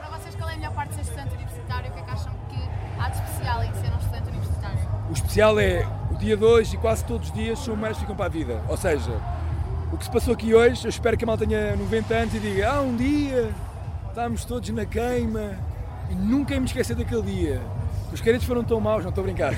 Para 0.00 0.18
vocês, 0.18 0.34
qual 0.36 0.48
é 0.48 0.52
a 0.52 0.56
melhor 0.56 0.74
parte 0.74 0.90
de 0.90 0.94
ser 0.94 1.02
estudante 1.02 1.34
universitário? 1.34 1.90
O 1.90 1.92
que 1.94 1.98
é 1.98 2.02
que 2.02 2.10
acham 2.10 2.32
que 2.48 3.00
há 3.00 3.08
de 3.08 3.16
especial 3.16 3.64
em 3.64 3.74
ser 3.74 3.92
um 3.92 3.98
estudante 3.98 4.28
universitário? 4.28 4.88
O 5.08 5.12
especial 5.12 5.58
é 5.58 5.99
dia 6.20 6.36
de 6.36 6.44
hoje 6.44 6.76
e 6.76 6.78
quase 6.78 7.04
todos 7.04 7.28
os 7.28 7.34
dias 7.34 7.58
são 7.58 7.74
memórias 7.74 7.96
que 7.96 8.02
ficam 8.02 8.16
para 8.16 8.26
a 8.26 8.28
vida. 8.28 8.62
Ou 8.68 8.76
seja, 8.76 9.10
o 9.92 9.96
que 9.96 10.04
se 10.04 10.10
passou 10.10 10.34
aqui 10.34 10.54
hoje, 10.54 10.84
eu 10.84 10.90
espero 10.90 11.16
que 11.16 11.24
a 11.24 11.26
mal 11.26 11.36
tenha 11.36 11.74
90 11.76 12.14
anos 12.14 12.34
e 12.34 12.38
diga: 12.38 12.70
Ah, 12.70 12.82
um 12.82 12.96
dia 12.96 13.50
estávamos 14.08 14.44
todos 14.44 14.68
na 14.70 14.84
queima 14.84 15.58
e 16.10 16.14
nunca 16.14 16.58
me 16.58 16.66
esquecer 16.66 16.94
daquele 16.94 17.22
dia. 17.22 17.60
Os 18.12 18.20
caretos 18.20 18.46
foram 18.46 18.64
tão 18.64 18.80
maus, 18.80 19.02
não 19.02 19.10
estou 19.10 19.22
a 19.22 19.26
brincar. 19.26 19.52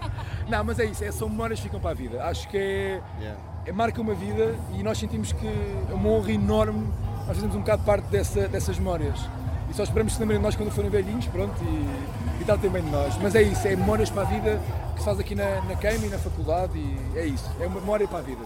não, 0.48 0.62
mas 0.62 0.78
é 0.78 0.84
isso, 0.84 1.02
é, 1.02 1.10
são 1.10 1.28
memórias 1.28 1.58
que 1.58 1.66
ficam 1.66 1.80
para 1.80 1.90
a 1.90 1.94
vida. 1.94 2.22
Acho 2.24 2.48
que 2.48 2.56
é, 2.56 3.00
é 3.66 3.72
marca 3.72 4.00
uma 4.00 4.14
vida 4.14 4.54
e 4.78 4.82
nós 4.82 4.98
sentimos 4.98 5.32
que 5.32 5.46
é 5.46 5.94
uma 5.94 6.10
honra 6.10 6.32
enorme 6.32 6.86
nós 7.26 7.36
fazemos 7.36 7.56
um 7.56 7.60
bocado 7.60 7.82
parte 7.84 8.04
dessa, 8.08 8.46
dessas 8.48 8.78
memórias. 8.78 9.18
E 9.68 9.70
E 9.70 9.74
só 9.74 9.82
esperamos 9.82 10.12
que 10.12 10.16
se 10.16 10.20
lembrem 10.20 10.38
de 10.38 10.44
nós 10.44 10.54
quando 10.54 10.70
forem 10.70 10.90
velhinhos, 10.90 11.26
pronto, 11.26 11.54
e, 11.62 11.86
e 12.40 12.44
tratem 12.44 12.70
bem 12.70 12.82
de 12.82 12.90
nós. 12.90 13.16
Mas 13.20 13.34
é 13.34 13.42
isso, 13.42 13.66
é 13.66 13.76
memórias 13.76 14.10
para 14.10 14.22
a 14.22 14.24
vida 14.24 14.60
que 14.94 15.00
se 15.00 15.04
faz 15.04 15.18
aqui 15.18 15.34
na, 15.34 15.60
na 15.62 15.76
queima 15.76 16.06
e 16.06 16.08
na 16.08 16.18
faculdade 16.18 16.78
e 16.78 17.18
é 17.18 17.26
isso, 17.26 17.50
é 17.60 17.66
uma 17.66 17.80
memória 17.80 18.06
para 18.06 18.18
a 18.18 18.22
vida. 18.22 18.44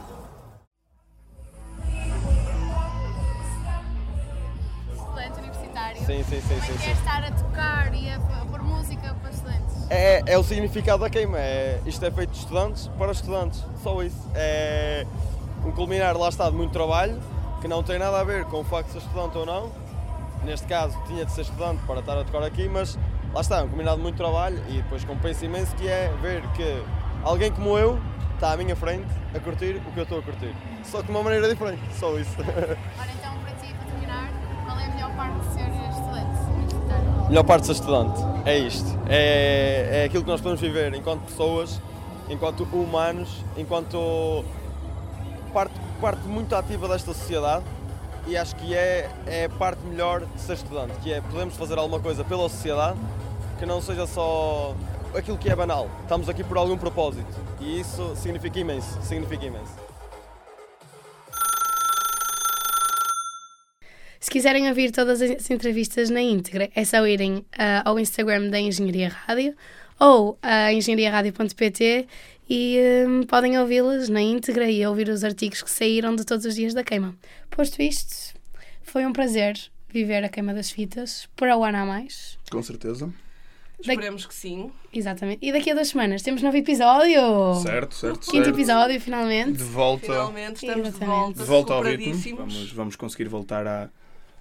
Estudante 4.95 5.39
universitário. 5.39 5.99
Sim, 5.99 6.25
sim, 6.25 6.41
sim, 6.41 6.49
Como 6.49 6.61
é 6.61 6.61
sim, 6.61 6.73
que 6.73 6.79
sim. 6.79 6.91
é 6.91 6.93
estar 6.93 7.25
a 7.25 7.31
tocar 7.33 7.95
e 7.95 8.11
a 8.11 8.19
pôr 8.51 8.63
música 8.63 9.15
para 9.21 9.31
estudantes? 9.31 9.91
É, 9.91 10.23
é 10.27 10.39
o 10.39 10.43
significado 10.43 11.03
da 11.03 11.11
queima. 11.11 11.39
É, 11.39 11.81
isto 11.87 12.05
é 12.05 12.11
feito 12.11 12.31
de 12.31 12.39
estudantes 12.39 12.89
para 12.99 13.13
estudantes. 13.13 13.65
Só 13.83 14.03
isso. 14.03 14.29
É 14.35 15.07
um 15.65 15.73
culminar, 15.73 16.17
lá 16.17 16.29
está, 16.29 16.49
de 16.49 16.57
muito 16.57 16.73
trabalho, 16.73 17.21
que 17.61 17.69
não 17.69 17.83
tem 17.83 17.99
nada 17.99 18.21
a 18.21 18.25
ver 18.25 18.45
com 18.45 18.61
o 18.61 18.65
facto 18.65 18.89
de 18.89 18.93
ser 18.93 18.99
estudante 18.99 19.37
ou 19.37 19.45
não. 19.45 19.71
Neste 20.45 20.67
caso, 20.67 20.97
tinha 21.07 21.25
de 21.25 21.33
ser 21.33 21.43
estudante 21.43 21.83
para 21.85 22.01
estar 22.01 22.17
a 22.17 22.25
tocar 22.25 22.45
aqui, 22.45 22.69
mas 22.69 22.97
lá 23.35 23.41
está, 23.41 23.63
um 23.63 23.69
culminar 23.69 23.97
de 23.97 24.03
muito 24.03 24.17
trabalho 24.17 24.63
e 24.69 24.75
depois 24.75 25.05
compensa 25.05 25.45
imenso 25.45 25.75
que 25.77 25.89
é 25.89 26.13
ver 26.21 26.43
que 26.53 26.83
alguém 27.23 27.51
como 27.51 27.77
eu 27.79 27.99
está 28.35 28.53
à 28.53 28.57
minha 28.57 28.77
frente 28.77 29.09
a 29.35 29.41
curtir 29.41 29.83
o 29.87 29.93
que 29.93 29.99
eu 29.99 30.05
estou 30.05 30.19
a 30.21 30.23
curtir. 30.23 30.55
Só 30.85 30.99
que 30.99 31.07
de 31.07 31.11
uma 31.11 31.23
maneira 31.23 31.49
diferente. 31.49 31.83
Só 31.99 32.17
isso. 32.19 32.37
Ora, 32.41 32.49
então, 33.19 33.37
para 33.39 33.53
ti, 33.55 33.75
para 33.75 33.91
terminar, 33.91 34.31
qual 34.65 34.79
é 34.79 34.85
a 34.85 34.89
melhor 34.91 35.17
parte 35.17 35.39
de 35.41 35.55
ser 35.55 35.69
estudante 35.91 36.41
universitário? 36.55 37.29
melhor 37.29 37.45
parte 37.45 37.61
de 37.61 37.67
ser 37.67 37.73
estudante 37.73 38.21
é 38.47 38.59
isto. 38.59 38.99
É, 39.09 39.89
é 39.93 40.05
aquilo 40.05 40.25
que 40.25 40.31
nós 40.31 40.41
podemos 40.41 40.61
viver 40.61 40.95
enquanto 40.95 41.23
pessoas, 41.23 41.81
enquanto 42.31 42.63
humanos, 42.73 43.45
enquanto 43.57 44.45
parte, 45.53 45.75
parte 46.01 46.23
muito 46.23 46.55
ativa 46.55 46.89
desta 46.89 47.13
sociedade 47.13 47.65
e 48.27 48.37
acho 48.37 48.55
que 48.57 48.75
é, 48.75 49.11
é 49.27 49.45
a 49.47 49.49
parte 49.49 49.85
melhor 49.85 50.21
de 50.21 50.41
ser 50.41 50.53
estudante, 50.53 50.93
que 51.03 51.13
é 51.13 51.21
podemos 51.21 51.57
fazer 51.57 51.79
alguma 51.79 51.99
coisa 51.99 52.23
pela 52.23 52.49
sociedade 52.49 52.99
que 53.59 53.67
não 53.67 53.83
seja 53.83 54.07
só 54.07 54.77
aquilo 55.15 55.37
que 55.37 55.51
é 55.51 55.57
banal. 55.57 55.91
Estamos 56.03 56.29
aqui 56.29 56.45
por 56.45 56.57
algum 56.57 56.79
propósito 56.79 57.27
e 57.61 57.81
isso 57.81 58.15
significa 58.17 58.59
imenso, 58.61 59.03
significa 59.03 59.45
imenso. 59.45 59.73
Se 64.21 64.31
quiserem 64.31 64.69
ouvir 64.69 64.93
todas 64.93 65.21
as 65.21 65.51
entrevistas 65.51 66.11
na 66.11 66.21
íntegra, 66.21 66.71
é 66.75 66.85
só 66.85 67.07
irem 67.07 67.45
ah, 67.57 67.83
ao 67.85 67.99
Instagram 67.99 68.49
da 68.49 68.61
Engenharia 68.61 69.09
Rádio 69.09 69.55
ou 69.99 70.39
a 70.43 70.73
engenhariaradio.pt 70.73 72.07
e 72.49 72.79
hum, 73.07 73.23
podem 73.25 73.59
ouvi-las 73.59 74.09
na 74.09 74.21
íntegra 74.21 74.71
e 74.71 74.87
ouvir 74.87 75.09
os 75.09 75.25
artigos 75.25 75.63
que 75.63 75.71
saíram 75.71 76.15
de 76.15 76.25
todos 76.25 76.45
os 76.45 76.55
dias 76.55 76.75
da 76.75 76.85
queima. 76.85 77.17
Posto 77.51 77.83
isto, 77.83 78.35
foi 78.83 79.05
um 79.05 79.13
prazer 79.13 79.59
viver 79.89 80.25
a 80.25 80.29
queima 80.29 80.55
das 80.55 80.71
fitas 80.71 81.29
por 81.35 81.49
ao 81.49 81.65
ano 81.65 81.79
a 81.79 81.85
mais. 81.85 82.39
Com 82.51 82.63
certeza. 82.63 83.13
Esperemos 83.81 84.27
que 84.27 84.35
sim. 84.35 84.71
Exatamente. 84.93 85.39
E 85.47 85.53
daqui 85.53 85.71
a 85.71 85.75
duas 85.75 85.89
semanas 85.89 86.23
temos 86.23 86.43
novo 86.43 86.57
episódio. 86.57 87.21
Certo, 87.63 87.95
certo, 87.95 88.21
Quinto 88.31 88.45
certo. 88.47 88.51
episódio, 88.57 89.01
finalmente. 89.01 89.53
De 89.53 89.63
volta, 89.65 90.07
Finalmente 90.07 90.67
estamos 90.67 90.93
de 90.99 91.05
volta, 91.07 91.39
de 91.43 91.45
volta 91.49 91.73
ao 91.75 91.83
ritmo. 91.83 92.37
Vamos, 92.39 92.73
vamos 92.73 92.97
conseguir 92.97 93.29
voltar 93.29 93.67
à, 93.67 93.89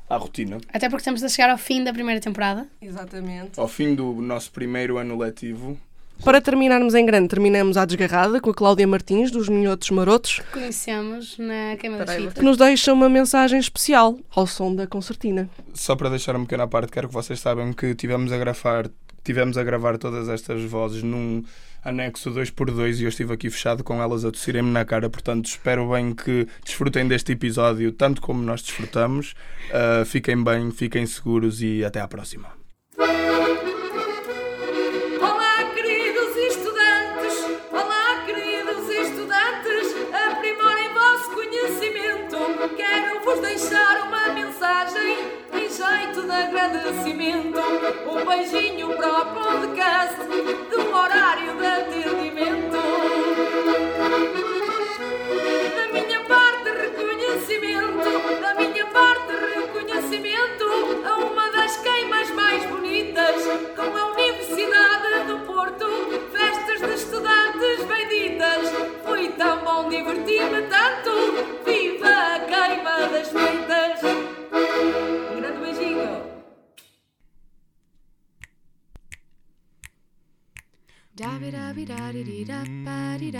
à 0.09 0.17
rotina. 0.17 0.57
Até 0.73 0.89
porque 0.89 1.01
estamos 1.01 1.23
a 1.23 1.29
chegar 1.29 1.49
ao 1.51 1.57
fim 1.57 1.83
da 1.83 1.93
primeira 1.93 2.19
temporada. 2.19 2.67
Exatamente. 2.81 3.59
Ao 3.59 3.67
fim 3.67 3.93
do 3.93 4.13
nosso 4.13 4.51
primeiro 4.51 4.97
ano 4.97 5.15
letivo, 5.17 5.77
Para 6.25 6.41
terminarmos 6.41 6.95
em 6.95 7.05
grande, 7.05 7.27
terminamos 7.27 7.77
à 7.77 7.85
desgarrada 7.85 8.41
com 8.41 8.49
a 8.49 8.53
Cláudia 8.55 8.87
Martins, 8.87 9.29
dos 9.29 9.47
Minhotos 9.49 9.91
Marotos, 9.91 10.41
Conhecemos 10.51 11.37
na 11.37 11.77
queima 11.79 11.97
das 12.03 12.15
fitas. 12.15 12.33
que 12.33 12.41
nos 12.41 12.57
deixa 12.57 12.91
uma 12.91 13.07
mensagem 13.07 13.59
especial 13.59 14.17
ao 14.35 14.47
som 14.47 14.73
da 14.73 14.87
concertina. 14.87 15.47
só 15.75 15.95
para 15.95 16.09
deixar 16.09 16.35
um 16.35 16.41
pequeno 16.43 16.63
à 16.63 16.67
parte, 16.67 16.91
quero 16.91 17.07
que 17.07 17.13
vocês 17.13 17.39
saibam 17.39 17.71
que 17.71 17.93
tivemos 17.93 18.31
a 18.31 18.37
gravar, 18.39 18.89
tivemos 19.27 19.57
a 19.57 19.63
gravar 19.63 19.97
todas 19.97 20.29
estas 20.29 20.63
vozes 20.63 21.03
num 21.03 21.43
anexo 21.83 22.31
2x2 22.31 22.99
e 22.99 23.03
eu 23.03 23.09
estive 23.09 23.33
aqui 23.33 23.49
fechado 23.49 23.83
com 23.83 24.01
elas 24.01 24.23
a 24.23 24.31
tossirem-me 24.31 24.71
na 24.71 24.85
cara, 24.85 25.09
portanto 25.09 25.45
espero 25.45 25.89
bem 25.91 26.13
que 26.15 26.47
desfrutem 26.63 27.07
deste 27.07 27.33
episódio 27.33 27.91
tanto 27.91 28.21
como 28.21 28.41
nós 28.41 28.61
desfrutamos. 28.61 29.35
Uh, 29.69 30.05
fiquem 30.05 30.41
bem, 30.41 30.71
fiquem 30.71 31.05
seguros 31.05 31.61
e 31.61 31.83
até 31.83 31.99
à 31.99 32.07
próxima. 32.07 32.66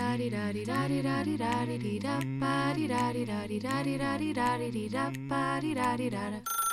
da 0.08 0.16
di 0.16 0.30
da 0.30 0.50
di 0.52 0.64
da 0.64 0.88
di 0.88 1.02
da 1.02 1.22
di 1.22 1.36
da 1.36 1.64
di 1.66 1.98
da 1.98 2.18
ba 2.40 2.72
di 2.74 2.86
da 2.86 3.12
di 3.12 3.24
da 3.26 3.46
di 3.46 3.58
da 3.60 3.82
di 3.82 3.98
da 3.98 4.16
di 4.16 4.32
da 4.32 4.56
di 4.56 4.88
da 4.88 5.10
ba 5.28 5.60
di 5.60 5.74
da 5.74 5.96
di 5.96 6.08
da 6.08 6.30
da 6.30 6.67